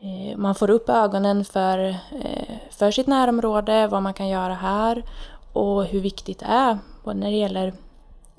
Eh, 0.00 0.36
man 0.36 0.54
får 0.54 0.70
upp 0.70 0.88
ögonen 0.88 1.44
för, 1.44 1.78
eh, 2.22 2.56
för 2.70 2.90
sitt 2.90 3.06
närområde, 3.06 3.86
vad 3.86 4.02
man 4.02 4.14
kan 4.14 4.28
göra 4.28 4.54
här 4.54 5.04
och 5.52 5.84
hur 5.84 6.00
viktigt 6.00 6.38
det 6.38 6.46
är 6.46 6.78
både 7.04 7.18
när 7.18 7.30
det 7.30 7.36
gäller 7.36 7.74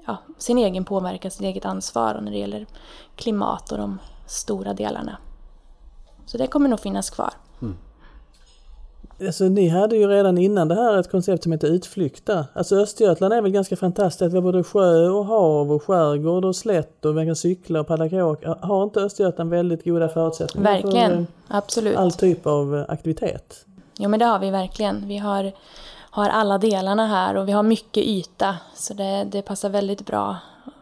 ja, 0.07 0.17
sin 0.37 0.57
egen 0.57 0.85
påverkan, 0.85 1.31
sitt 1.31 1.41
eget 1.41 1.65
ansvar 1.65 2.15
och 2.15 2.23
när 2.23 2.31
det 2.31 2.37
gäller 2.37 2.65
klimat 3.15 3.71
och 3.71 3.77
de 3.77 3.99
stora 4.25 4.73
delarna. 4.73 5.17
Så 6.25 6.37
det 6.37 6.47
kommer 6.47 6.69
nog 6.69 6.79
finnas 6.79 7.09
kvar. 7.09 7.33
Alltså, 9.21 9.43
ni 9.43 9.69
hade 9.69 9.95
ju 9.95 10.07
redan 10.07 10.37
innan 10.37 10.67
det 10.67 10.75
här 10.75 10.99
ett 10.99 11.11
koncept 11.11 11.43
som 11.43 11.51
heter 11.51 11.67
utflykter. 11.67 12.45
Alltså 12.53 12.75
Östergötland 12.75 13.33
är 13.33 13.41
väl 13.41 13.51
ganska 13.51 13.75
fantastiskt. 13.75 14.33
Vi 14.33 14.37
har 14.37 14.41
både 14.41 14.63
sjö 14.63 15.09
och 15.09 15.25
hav 15.25 15.71
och 15.71 15.83
skärgård 15.83 16.45
och 16.45 16.55
slätt 16.55 17.05
och 17.05 17.17
vi 17.17 17.25
kan 17.25 17.35
cykla 17.35 17.79
och 17.79 17.87
paddla 17.87 18.09
kajak. 18.09 18.43
Har 18.61 18.83
inte 18.83 18.99
Östergötland 18.99 19.49
väldigt 19.49 19.85
goda 19.85 20.09
förutsättningar 20.09 20.71
verkligen. 20.71 21.11
för 21.11 21.19
eh, 21.21 21.57
Absolut. 21.57 21.97
all 21.97 22.11
typ 22.11 22.47
av 22.47 22.77
eh, 22.77 22.85
aktivitet? 22.87 23.65
Jo 23.97 24.09
men 24.09 24.19
det 24.19 24.25
har 24.25 24.39
vi 24.39 24.51
verkligen. 24.51 25.07
Vi 25.07 25.17
har, 25.17 25.51
har 26.09 26.29
alla 26.29 26.57
delarna 26.57 27.07
här 27.07 27.35
och 27.35 27.47
vi 27.47 27.51
har 27.51 27.63
mycket 27.63 28.03
yta. 28.03 28.55
Så 28.75 28.93
det, 28.93 29.27
det 29.31 29.41
passar 29.41 29.69
väldigt 29.69 30.05
bra 30.05 30.37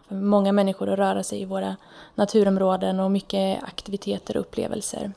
för 0.08 0.16
många 0.16 0.52
människor 0.52 0.90
att 0.90 1.00
röra 1.00 1.24
sig 1.24 1.42
i 1.42 1.46
våra 1.46 1.76
naturområden 2.16 3.00
och 3.00 3.12
mycket 3.12 3.64
aktiviteter 3.64 4.38
och 4.38 4.42
upplevelser. 4.42 5.12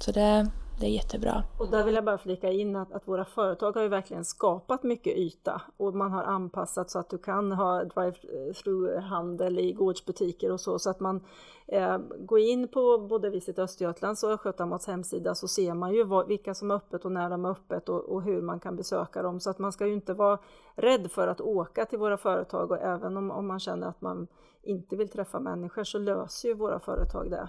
Så 0.00 0.12
det, 0.12 0.46
det 0.80 0.86
är 0.86 0.90
jättebra. 0.90 1.42
Och 1.58 1.70
där 1.70 1.84
vill 1.84 1.94
jag 1.94 2.04
bara 2.04 2.18
flika 2.18 2.50
in 2.50 2.76
att, 2.76 2.92
att 2.92 3.08
våra 3.08 3.24
företag 3.24 3.72
har 3.72 3.82
ju 3.82 3.88
verkligen 3.88 4.24
skapat 4.24 4.82
mycket 4.82 5.16
yta 5.16 5.62
och 5.76 5.94
man 5.94 6.12
har 6.12 6.22
anpassat 6.22 6.90
så 6.90 6.98
att 6.98 7.10
du 7.10 7.18
kan 7.18 7.52
ha 7.52 7.84
drive-through-handel 7.84 9.58
i 9.58 9.72
gårdsbutiker 9.72 10.52
och 10.52 10.60
så, 10.60 10.78
så 10.78 10.90
att 10.90 11.00
man 11.00 11.24
eh, 11.66 11.98
går 12.18 12.38
in 12.38 12.68
på 12.68 12.98
både 12.98 13.30
Visit 13.30 13.58
Östergötlands 13.58 14.22
och 14.22 14.30
Östgötamats 14.30 14.86
hemsida 14.86 15.34
så 15.34 15.48
ser 15.48 15.74
man 15.74 15.94
ju 15.94 16.04
vad, 16.04 16.26
vilka 16.26 16.54
som 16.54 16.70
är 16.70 16.74
öppet 16.74 17.04
och 17.04 17.12
när 17.12 17.30
de 17.30 17.44
är 17.44 17.50
öppet 17.50 17.88
och, 17.88 18.00
och, 18.00 18.22
hur 18.22 18.42
man 18.42 18.60
kan 18.60 18.76
besöka 18.76 19.22
dem. 19.22 19.40
Så 19.40 19.50
att 19.50 19.58
man 19.58 19.72
ska 19.72 19.86
ju 19.86 19.94
inte 19.94 20.14
vara 20.14 20.38
rädd 20.74 21.10
för 21.10 21.28
att 21.28 21.40
åka 21.40 21.84
till 21.84 21.98
våra 21.98 22.16
företag 22.16 22.70
och 22.70 22.78
även 22.78 23.16
om, 23.16 23.30
om 23.30 23.46
man 23.46 23.60
känner 23.60 23.86
att 23.86 24.00
man 24.00 24.26
inte 24.62 24.96
vill 24.96 25.08
träffa 25.08 25.40
människor 25.40 25.84
så 25.84 25.98
löser 25.98 26.48
ju 26.48 26.54
våra 26.54 26.80
företag 26.80 27.30
det 27.30 27.48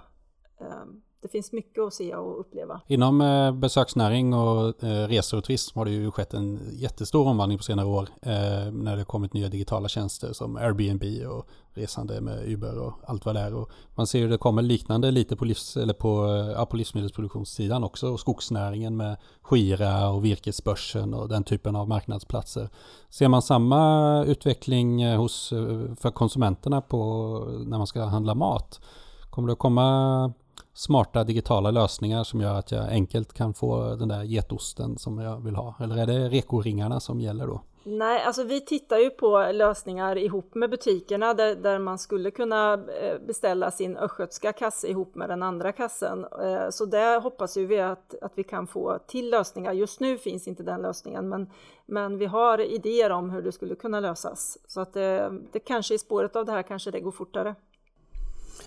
ehm, 0.58 1.02
det 1.22 1.28
finns 1.28 1.52
mycket 1.52 1.84
att 1.84 1.94
se 1.94 2.16
och 2.16 2.40
uppleva. 2.40 2.82
Inom 2.88 3.22
eh, 3.22 3.52
besöksnäring 3.52 4.34
och 4.34 4.84
eh, 4.84 5.08
resor 5.08 5.38
och 5.38 5.44
turism 5.44 5.80
har 5.80 5.86
det 5.86 5.92
ju 5.92 6.12
skett 6.12 6.34
en 6.34 6.60
jättestor 6.74 7.28
omvandling 7.28 7.58
på 7.58 7.64
senare 7.64 7.88
år 7.88 8.08
eh, 8.22 8.72
när 8.72 8.98
det 8.98 9.04
kommit 9.04 9.34
nya 9.34 9.50
digitala 9.50 9.88
tjänster 9.88 10.34
som 10.34 10.56
Airbnb 10.56 11.04
och 11.28 11.48
resande 11.74 12.22
med 12.22 12.50
Uber 12.50 12.80
och 12.80 12.94
allt 13.06 13.26
vad 13.26 13.36
det 13.36 13.42
är. 13.42 13.54
Och 13.54 13.70
man 13.96 14.08
ser 14.08 14.20
ju 14.20 14.28
det 14.28 14.38
kommer 14.38 14.62
liknande 14.62 15.12
lite 15.12 15.36
på, 15.36 15.46
livs, 15.46 15.78
eller 15.78 15.94
på, 15.94 16.26
eh, 16.26 16.52
ja, 16.52 16.66
på 16.66 16.78
livsmedelsproduktionssidan 16.78 17.84
också 17.84 18.08
och 18.08 18.20
skogsnäringen 18.20 18.98
med 18.98 19.18
Skira 19.42 20.10
och 20.10 20.26
virkesbörsen 20.26 21.14
och 21.14 21.30
den 21.30 21.44
typen 21.44 21.76
av 21.76 21.88
marknadsplatser. 21.88 22.70
Ser 23.10 23.28
man 23.28 23.42
samma 23.42 24.24
utveckling 24.24 25.02
eh, 25.02 25.18
hos, 25.18 25.52
eh, 25.52 25.96
för 25.96 26.12
konsumenterna 26.12 26.82
på 26.82 27.00
när 27.66 27.78
man 27.78 27.88
ska 27.88 28.04
handla 28.04 28.36
mat? 28.36 28.82
Kommer 29.30 29.48
det 29.48 29.54
att 29.54 29.60
komma 29.60 30.34
smarta 30.74 31.24
digitala 31.24 31.72
lösningar 31.72 32.24
som 32.24 32.42
gör 32.42 32.56
att 32.56 32.72
jag 32.72 32.90
enkelt 32.90 33.34
kan 33.34 33.54
få 33.54 33.96
den 33.96 34.08
där 34.08 34.24
getosten 34.24 34.98
som 34.98 35.20
jag 35.20 35.44
vill 35.44 35.56
ha? 35.56 35.76
Eller 35.80 35.98
är 35.98 36.06
det 36.06 36.30
rekoringarna 36.30 37.00
som 37.00 37.22
gäller 37.22 37.48
då? 37.48 37.62
Nej, 37.84 38.24
alltså 38.24 38.44
vi 38.44 38.62
tittar 38.62 38.98
ju 38.98 39.10
på 39.10 39.52
lösningar 39.54 40.18
ihop 40.18 40.56
med 40.56 40.70
butikerna 40.70 41.34
där, 41.34 41.56
där 41.56 41.80
man 41.80 41.98
skulle 41.98 42.32
kunna 42.32 42.74
eh, 42.74 43.20
beställa 43.28 43.72
sin 43.72 43.98
östgötska 43.98 44.54
kasse 44.54 44.88
ihop 44.88 45.16
med 45.16 45.30
den 45.30 45.44
andra 45.44 45.72
kassen. 45.72 46.26
Eh, 46.42 46.70
så 46.70 46.86
där 46.86 47.22
hoppas 47.22 47.58
ju 47.58 47.66
vi 47.66 47.80
att, 47.80 48.16
att 48.22 48.32
vi 48.36 48.44
kan 48.44 48.68
få 48.68 49.00
till 49.08 49.30
lösningar. 49.30 49.74
Just 49.74 50.00
nu 50.00 50.18
finns 50.18 50.48
inte 50.48 50.64
den 50.64 50.82
lösningen, 50.82 51.30
men, 51.30 51.50
men 51.86 52.18
vi 52.18 52.26
har 52.26 52.62
idéer 52.62 53.10
om 53.10 53.30
hur 53.30 53.42
det 53.42 53.52
skulle 53.52 53.76
kunna 53.76 54.00
lösas. 54.00 54.58
Så 54.68 54.82
att 54.82 54.94
det, 54.94 55.32
det 55.52 55.60
kanske 55.60 55.94
i 55.94 55.98
spåret 55.98 56.36
av 56.36 56.46
det 56.46 56.52
här 56.52 56.64
kanske 56.64 56.92
det 56.92 57.00
går 57.00 57.12
fortare. 57.12 57.56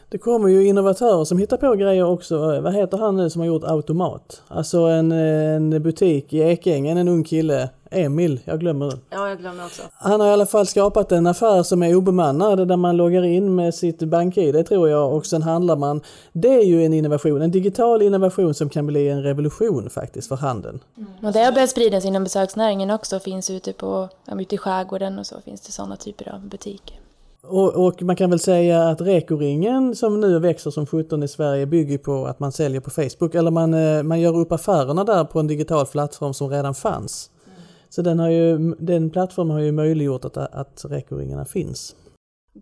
Det 0.08 0.18
kommer 0.18 0.48
ju 0.48 0.66
innovatörer 0.66 1.24
som 1.24 1.38
hittar 1.38 1.56
på 1.56 1.74
grejer 1.74 2.04
också. 2.04 2.60
Vad 2.60 2.74
heter 2.74 2.98
han 2.98 3.16
nu 3.16 3.30
som 3.30 3.40
har 3.40 3.46
gjort 3.46 3.64
automat? 3.64 4.42
Alltså 4.48 4.78
en, 4.78 5.12
en 5.12 5.82
butik 5.82 6.32
i 6.32 6.38
Ekängen, 6.38 6.98
en 6.98 7.08
ung 7.08 7.24
kille. 7.24 7.68
Emil, 7.90 8.40
jag 8.44 8.60
glömmer 8.60 8.86
det. 8.86 8.98
Ja, 9.10 9.28
jag 9.28 9.38
glömmer 9.38 9.64
också. 9.64 9.82
Han 9.92 10.20
har 10.20 10.28
i 10.28 10.30
alla 10.30 10.46
fall 10.46 10.66
skapat 10.66 11.12
en 11.12 11.26
affär 11.26 11.62
som 11.62 11.82
är 11.82 11.94
obemannad 11.94 12.68
där 12.68 12.76
man 12.76 12.96
loggar 12.96 13.22
in 13.22 13.54
med 13.54 13.74
sitt 13.74 13.98
bank-id 13.98 14.66
tror 14.66 14.88
jag 14.88 15.12
och 15.12 15.26
sen 15.26 15.42
handlar 15.42 15.76
man. 15.76 16.00
Det 16.32 16.54
är 16.54 16.64
ju 16.64 16.84
en 16.84 16.94
innovation, 16.94 17.42
en 17.42 17.50
digital 17.50 18.02
innovation 18.02 18.54
som 18.54 18.68
kan 18.68 18.86
bli 18.86 19.08
en 19.08 19.22
revolution 19.22 19.90
faktiskt 19.90 20.28
för 20.28 20.36
handeln. 20.36 20.80
Mm. 20.96 21.08
Och 21.22 21.32
det 21.32 21.44
har 21.44 21.52
börjat 21.52 21.70
spridas 21.70 22.04
inom 22.04 22.24
besöksnäringen 22.24 22.90
också, 22.90 23.20
finns 23.20 23.50
ute, 23.50 23.72
på, 23.72 24.08
ute 24.38 24.54
i 24.54 24.58
skärgården 24.58 25.18
och 25.18 25.26
så 25.26 25.40
finns 25.40 25.60
det 25.60 25.72
sådana 25.72 25.96
typer 25.96 26.34
av 26.34 26.40
butiker. 26.40 27.03
Och, 27.48 27.86
och, 27.86 28.02
man 28.02 28.16
kan 28.16 28.30
väl 28.30 28.38
säga 28.38 28.82
att 28.82 29.00
Rekoringen 29.00 29.94
som 29.94 30.20
nu 30.20 30.38
växer 30.38 30.70
som 30.70 30.86
17 30.86 31.22
i 31.22 31.28
Sverige 31.28 31.66
bygger 31.66 31.98
på 31.98 32.26
att 32.26 32.40
man 32.40 32.52
säljer 32.52 32.80
på 32.80 32.90
Facebook 32.90 33.34
eller 33.34 33.50
man, 33.50 33.74
eh, 33.74 34.02
man 34.02 34.20
gör 34.20 34.36
upp 34.36 34.52
affärerna 34.52 35.04
där 35.04 35.24
på 35.24 35.40
en 35.40 35.46
digital 35.46 35.86
plattform 35.86 36.34
som 36.34 36.50
redan 36.50 36.74
fanns. 36.74 37.30
Mm. 37.46 37.58
Så 37.88 38.02
den, 38.02 38.18
har 38.18 38.30
ju, 38.30 38.74
den 38.78 39.10
plattformen 39.10 39.56
har 39.56 39.62
ju 39.62 39.72
möjliggjort 39.72 40.24
att, 40.24 40.36
att 40.36 40.84
Rekoringarna 40.88 41.44
finns. 41.44 41.96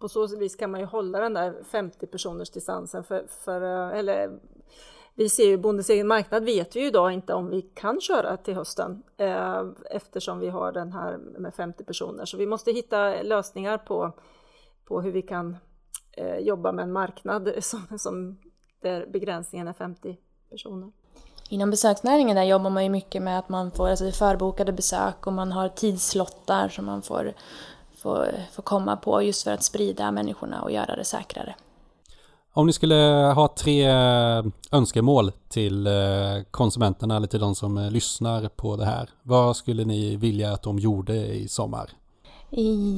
På 0.00 0.08
så 0.08 0.36
vis 0.36 0.56
kan 0.56 0.70
man 0.70 0.80
ju 0.80 0.86
hålla 0.86 1.18
den 1.18 1.34
där 1.34 1.54
50 1.70 2.06
personers 2.06 2.50
distansen 2.50 3.04
för, 3.04 3.24
för 3.44 3.62
eh, 3.62 3.98
eller 3.98 4.30
vi 5.14 5.28
ser 5.28 5.46
ju 5.46 5.56
Bondens 5.56 5.90
egen 5.90 6.06
marknad 6.06 6.44
vet 6.44 6.76
vi 6.76 6.80
ju 6.80 6.86
idag 6.86 7.12
inte 7.12 7.34
om 7.34 7.50
vi 7.50 7.62
kan 7.62 8.00
köra 8.00 8.36
till 8.36 8.54
hösten 8.54 9.02
eh, 9.16 9.62
eftersom 9.90 10.38
vi 10.38 10.48
har 10.48 10.72
den 10.72 10.92
här 10.92 11.18
med 11.38 11.54
50 11.54 11.84
personer. 11.84 12.24
Så 12.24 12.36
vi 12.36 12.46
måste 12.46 12.72
hitta 12.72 13.22
lösningar 13.22 13.78
på 13.78 14.12
på 14.92 15.00
hur 15.00 15.12
vi 15.12 15.22
kan 15.22 15.56
eh, 16.12 16.38
jobba 16.38 16.72
med 16.72 16.82
en 16.82 16.92
marknad 16.92 17.52
som, 17.60 17.98
som 17.98 18.38
där 18.82 19.06
begränsningen 19.12 19.68
är 19.68 19.72
50 19.72 20.16
personer. 20.50 20.92
Inom 21.48 21.70
besöksnäringen 21.70 22.36
där 22.36 22.42
jobbar 22.42 22.70
man 22.70 22.84
ju 22.84 22.90
mycket 22.90 23.22
med 23.22 23.38
att 23.38 23.48
man 23.48 23.70
får 23.70 23.88
alltså 23.88 24.10
förbokade 24.10 24.72
besök 24.72 25.26
och 25.26 25.32
man 25.32 25.52
har 25.52 25.68
tidslottar 25.68 26.68
som 26.68 26.84
man 26.84 27.02
får, 27.02 27.32
får, 27.96 28.28
får 28.52 28.62
komma 28.62 28.96
på 28.96 29.22
just 29.22 29.44
för 29.44 29.50
att 29.50 29.62
sprida 29.62 30.10
människorna 30.10 30.62
och 30.62 30.72
göra 30.72 30.96
det 30.96 31.04
säkrare. 31.04 31.54
Om 32.52 32.66
ni 32.66 32.72
skulle 32.72 32.94
ha 33.34 33.48
tre 33.56 33.86
önskemål 34.72 35.32
till 35.48 35.86
eh, 35.86 35.92
konsumenterna 36.50 37.16
eller 37.16 37.26
till 37.26 37.40
de 37.40 37.54
som 37.54 37.78
eh, 37.78 37.90
lyssnar 37.90 38.48
på 38.48 38.76
det 38.76 38.84
här. 38.84 39.10
Vad 39.22 39.56
skulle 39.56 39.84
ni 39.84 40.16
vilja 40.16 40.52
att 40.52 40.62
de 40.62 40.78
gjorde 40.78 41.14
i 41.14 41.48
sommar? 41.48 41.90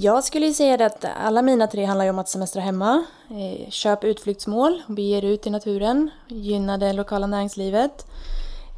Jag 0.01 0.25
skulle 0.25 0.53
säga 0.53 0.87
att 0.87 1.05
alla 1.17 1.43
mina 1.43 1.67
tre 1.67 1.85
handlar 1.85 2.11
om 2.11 2.19
att 2.19 2.29
semestra 2.29 2.63
hemma, 2.63 3.05
eh, 3.31 3.71
köp 3.71 4.05
utflyktsmål, 4.05 4.83
bege 4.89 5.19
er 5.19 5.25
ut 5.25 5.47
i 5.47 5.51
naturen, 5.51 6.11
gynna 6.29 6.79
det 6.79 6.93
lokala 6.93 7.27
näringslivet, 7.27 8.07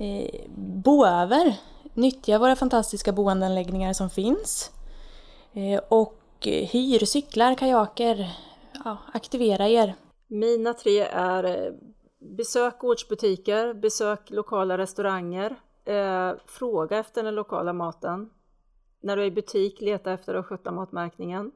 eh, 0.01 0.41
bo 0.57 1.07
över, 1.07 1.57
nyttja 1.95 2.39
våra 2.39 2.57
fantastiska 2.57 3.12
boendeanläggningar 3.12 3.93
som 3.93 4.11
finns. 4.11 4.71
Eh, 5.53 5.81
och 5.89 6.21
hyr 6.43 7.05
cyklar, 7.05 7.55
kajaker, 7.55 8.31
ja, 8.85 8.99
aktivera 9.12 9.69
er. 9.69 9.95
Mina 10.29 10.75
tre 10.75 11.01
är 11.01 11.73
besök 12.37 12.79
gårdsbutiker, 12.79 13.75
besök 13.75 14.31
lokala 14.31 14.79
restauranger, 14.79 15.57
fråga 16.47 16.99
efter 16.99 17.23
den 17.23 17.35
lokala 17.35 17.73
maten, 17.73 18.31
när 19.07 19.16
du 19.16 19.23
är 19.23 19.27
i 19.27 19.31
butik, 19.31 19.81
leta 19.81 20.12
efter 20.12 20.35
och 20.37 20.73
matmärkningen. 20.73 21.51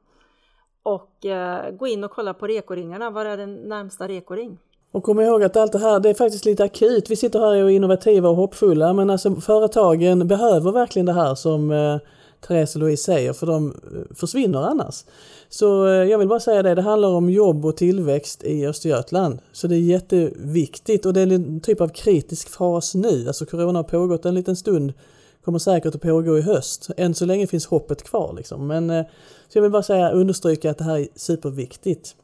Och 0.83 1.27
eh, 1.27 1.71
gå 1.71 1.87
in 1.87 2.05
och 2.05 2.11
kolla 2.11 2.35
på 2.35 2.47
rekoringarna. 2.47 3.11
Var 3.11 3.25
är 3.25 3.37
den 3.37 3.55
närmsta 3.55 4.09
rekoring? 4.09 4.59
Och 4.93 5.03
kom 5.03 5.21
ihåg 5.21 5.43
att 5.43 5.57
allt 5.57 5.73
det 5.73 5.79
här, 5.79 6.01
det 6.01 6.11
är 6.11 6.15
faktiskt 6.15 6.45
lite 6.45 6.65
akut. 6.65 7.11
Vi 7.11 7.17
sitter 7.17 7.39
här 7.39 7.63
och 7.63 7.71
är 7.71 7.75
innovativa 7.75 8.29
och 8.29 8.37
hoppfulla, 8.37 8.93
men 8.93 9.11
alltså 9.11 9.35
företagen 9.35 10.29
behöver 10.29 10.73
verkligen 10.73 11.07
det 11.07 11.13
här 11.13 11.35
som 11.35 11.71
eh, 11.71 11.99
Therese 12.47 12.75
och 12.75 12.81
Louise 12.81 13.05
säger, 13.05 13.33
för 13.33 13.47
de 13.47 13.69
eh, 13.69 14.17
försvinner 14.17 14.63
annars. 14.63 15.05
Så 15.49 15.87
eh, 15.87 15.93
jag 15.93 16.19
vill 16.19 16.29
bara 16.29 16.41
säga 16.41 16.63
det, 16.63 16.75
det 16.75 16.83
handlar 16.83 17.09
om 17.09 17.31
jobb 17.31 17.67
och 17.67 17.77
tillväxt 17.77 18.45
i 18.45 18.67
Östergötland. 18.67 19.39
Så 19.53 19.67
det 19.67 19.75
är 19.75 19.81
jätteviktigt 19.81 21.07
och 21.07 21.13
det 21.13 21.21
är 21.21 21.33
en 21.33 21.61
typ 21.61 21.81
av 21.81 21.89
kritisk 21.89 22.49
fas 22.49 22.95
nu. 22.95 23.25
Alltså 23.27 23.47
corona 23.47 23.79
har 23.79 23.85
pågått 23.85 24.25
en 24.25 24.35
liten 24.35 24.57
stund 24.57 24.93
kommer 25.45 25.59
säkert 25.59 25.95
att 25.95 26.01
pågå 26.01 26.39
i 26.39 26.43
höst. 26.43 26.91
Än 26.97 27.15
så 27.15 27.25
länge 27.25 27.47
finns 27.47 27.67
hoppet 27.67 28.03
kvar 28.03 28.35
liksom. 28.37 28.67
Men 28.67 28.91
eh, 28.91 29.05
så 29.49 29.59
jag 29.59 29.63
vill 29.63 29.71
bara 29.71 29.83
säga, 29.83 30.11
understryka 30.11 30.71
att 30.71 30.79
det 30.79 30.85
här 30.85 30.99
är 30.99 31.09
superviktigt. 31.17 32.17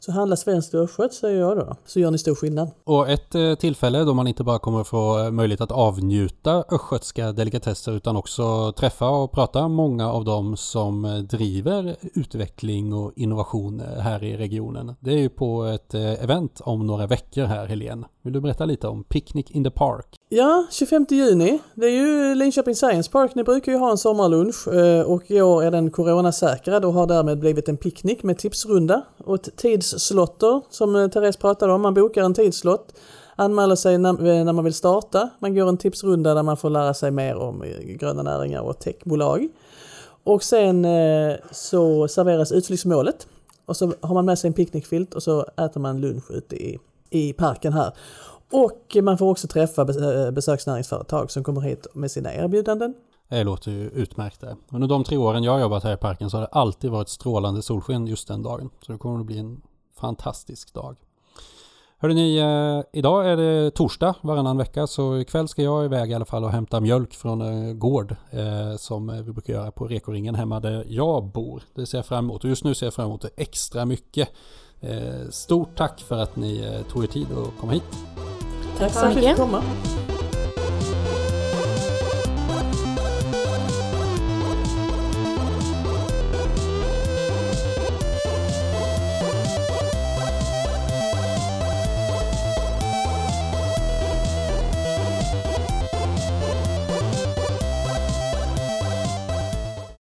Så 0.00 0.12
handla 0.12 0.36
svenskt 0.36 0.74
och 0.74 0.80
östgötskt 0.80 1.20
säger 1.20 1.40
jag 1.40 1.56
då, 1.56 1.76
så 1.86 2.00
gör 2.00 2.10
ni 2.10 2.18
stor 2.18 2.34
skillnad. 2.34 2.70
Och 2.84 3.10
ett 3.10 3.34
eh, 3.34 3.54
tillfälle 3.54 4.04
då 4.04 4.14
man 4.14 4.26
inte 4.26 4.44
bara 4.44 4.58
kommer 4.58 4.80
att 4.80 4.88
få 4.88 5.18
eh, 5.18 5.30
möjlighet 5.30 5.60
att 5.60 5.72
avnjuta 5.72 6.64
östgötska 6.70 7.32
delikatesser 7.32 7.92
utan 7.92 8.16
också 8.16 8.72
träffa 8.72 9.08
och 9.08 9.32
prata 9.32 9.68
många 9.68 10.12
av 10.12 10.24
dem 10.24 10.56
som 10.56 11.26
driver 11.30 11.96
utveckling 12.00 12.92
och 12.92 13.12
innovation 13.16 13.82
här 13.98 14.24
i 14.24 14.36
regionen. 14.36 14.94
Det 15.00 15.10
är 15.10 15.18
ju 15.18 15.28
på 15.28 15.64
ett 15.64 15.94
event 15.94 16.60
om 16.64 16.86
några 16.86 17.06
veckor 17.06 17.44
här 17.44 17.66
Helene. 17.66 18.06
Vill 18.24 18.32
du 18.32 18.40
berätta 18.40 18.64
lite 18.64 18.88
om 18.88 19.04
Picnic 19.04 19.50
in 19.50 19.64
the 19.64 19.70
Park? 19.70 20.06
Ja, 20.28 20.66
25 20.70 21.06
juni. 21.10 21.58
Det 21.74 21.86
är 21.86 21.90
ju 21.90 22.34
Linköping 22.34 22.74
Science 22.74 23.10
Park. 23.10 23.34
Ni 23.34 23.44
brukar 23.44 23.72
ju 23.72 23.78
ha 23.78 23.90
en 23.90 23.98
sommarlunch 23.98 24.68
eh, 24.68 25.02
och 25.02 25.30
i 25.30 25.42
år 25.42 25.64
är 25.64 25.70
den 25.70 25.90
coronasäkrad 25.90 26.84
och 26.84 26.92
har 26.92 27.06
därmed 27.06 27.38
blivit 27.38 27.68
en 27.68 27.76
picknick 27.76 28.22
med 28.22 28.38
tipsrunda 28.38 29.02
och 29.24 29.34
ett 29.34 29.56
tidsslotter 29.56 30.62
som 30.70 30.96
eh, 30.96 31.08
Therese 31.08 31.36
pratade 31.36 31.72
om. 31.72 31.82
Man 31.82 31.94
bokar 31.94 32.22
en 32.22 32.34
tidslott, 32.34 32.94
anmäler 33.36 33.76
sig 33.76 33.94
eh, 33.94 34.00
när, 34.00 34.52
man 34.52 34.64
vill 34.64 34.74
starta. 34.74 35.30
Man 35.38 35.54
går 35.54 35.68
en 35.68 35.76
tipsrunda 35.76 36.34
där 36.34 36.42
man 36.42 36.56
får 36.56 36.70
lära 36.70 36.94
sig 36.94 37.10
mer 37.10 37.36
om 37.36 37.64
gröna 37.86 38.22
näringar 38.22 38.60
och 38.60 38.78
techbolag. 38.78 39.48
Och 40.24 40.42
sen 40.42 40.86
så 41.50 42.08
serveras 42.08 42.52
utflyktsmålet. 42.52 43.26
Och 43.66 43.76
så 43.76 43.92
har 44.00 44.14
man 44.14 44.24
med 44.24 44.38
sig 44.38 44.48
en 44.48 44.54
picknickfilt 44.54 45.14
och 45.14 45.22
så 45.22 45.46
äter 45.56 45.80
man 45.80 46.00
lunch 46.00 46.30
ute 46.30 46.56
i, 46.56 46.78
i 47.14 47.32
parken 47.32 47.72
här. 47.72 47.92
Och 48.52 48.96
man 49.02 49.18
får 49.18 49.30
också 49.30 49.48
träffa 49.48 49.82
eh, 49.82 50.30
besöksnäringsföretag 50.30 51.30
som 51.30 51.44
kommer 51.44 51.60
hit 51.60 51.86
med 51.94 52.10
sina 52.10 52.34
erbjudanden. 52.34 52.94
Det 53.28 53.44
låter 53.44 53.70
ju 53.70 53.90
utmärkt 53.90 54.40
det. 54.40 54.56
Under 54.68 54.88
de 54.88 55.04
tre 55.04 55.16
åren 55.16 55.44
jag 55.44 55.52
har 55.52 55.60
jobbat 55.60 55.84
här 55.84 55.94
i 55.94 55.96
parken 55.96 56.30
så 56.30 56.36
har 56.36 56.42
det 56.42 56.48
alltid 56.52 56.90
varit 56.90 57.08
strålande 57.08 57.62
solsken 57.62 58.06
just 58.06 58.28
den 58.28 58.42
dagen. 58.42 58.70
Så 58.86 58.92
det 58.92 58.98
kommer 58.98 59.20
att 59.20 59.26
bli 59.26 59.38
en 59.38 59.60
fantastisk 60.00 60.74
dag. 60.74 60.96
Hörde 61.98 62.14
ni, 62.14 62.36
eh, 62.36 62.98
idag 62.98 63.30
är 63.30 63.36
det 63.36 63.70
torsdag 63.70 64.14
varannan 64.20 64.58
vecka 64.58 64.86
så 64.86 65.18
ikväll 65.18 65.48
ska 65.48 65.62
jag 65.62 65.84
iväg 65.84 66.10
i 66.10 66.14
alla 66.14 66.24
fall 66.24 66.44
och 66.44 66.50
hämta 66.50 66.80
mjölk 66.80 67.14
från 67.14 67.40
eh, 67.40 67.72
gård 67.74 68.16
eh, 68.30 68.76
som 68.76 69.22
vi 69.24 69.32
brukar 69.32 69.52
göra 69.52 69.70
på 69.70 69.86
Rekoringen 69.86 70.34
hemma 70.34 70.60
där 70.60 70.84
jag 70.88 71.24
bor. 71.24 71.62
Det 71.74 71.86
ser 71.86 71.98
jag 71.98 72.06
fram 72.06 72.24
emot 72.24 72.44
och 72.44 72.50
just 72.50 72.64
nu 72.64 72.74
ser 72.74 72.86
jag 72.86 72.94
fram 72.94 73.06
emot 73.06 73.22
det 73.22 73.30
extra 73.36 73.84
mycket. 73.84 74.28
Eh, 74.80 75.30
stort 75.30 75.76
tack 75.76 76.00
för 76.00 76.18
att 76.18 76.36
ni 76.36 76.58
eh, 76.64 76.92
tog 76.92 77.04
er 77.04 77.08
tid 77.08 77.26
att 77.32 77.60
komma 77.60 77.72
hit. 77.72 77.82
Tack 78.78 78.92
så 78.92 79.06
mycket. 79.08 79.38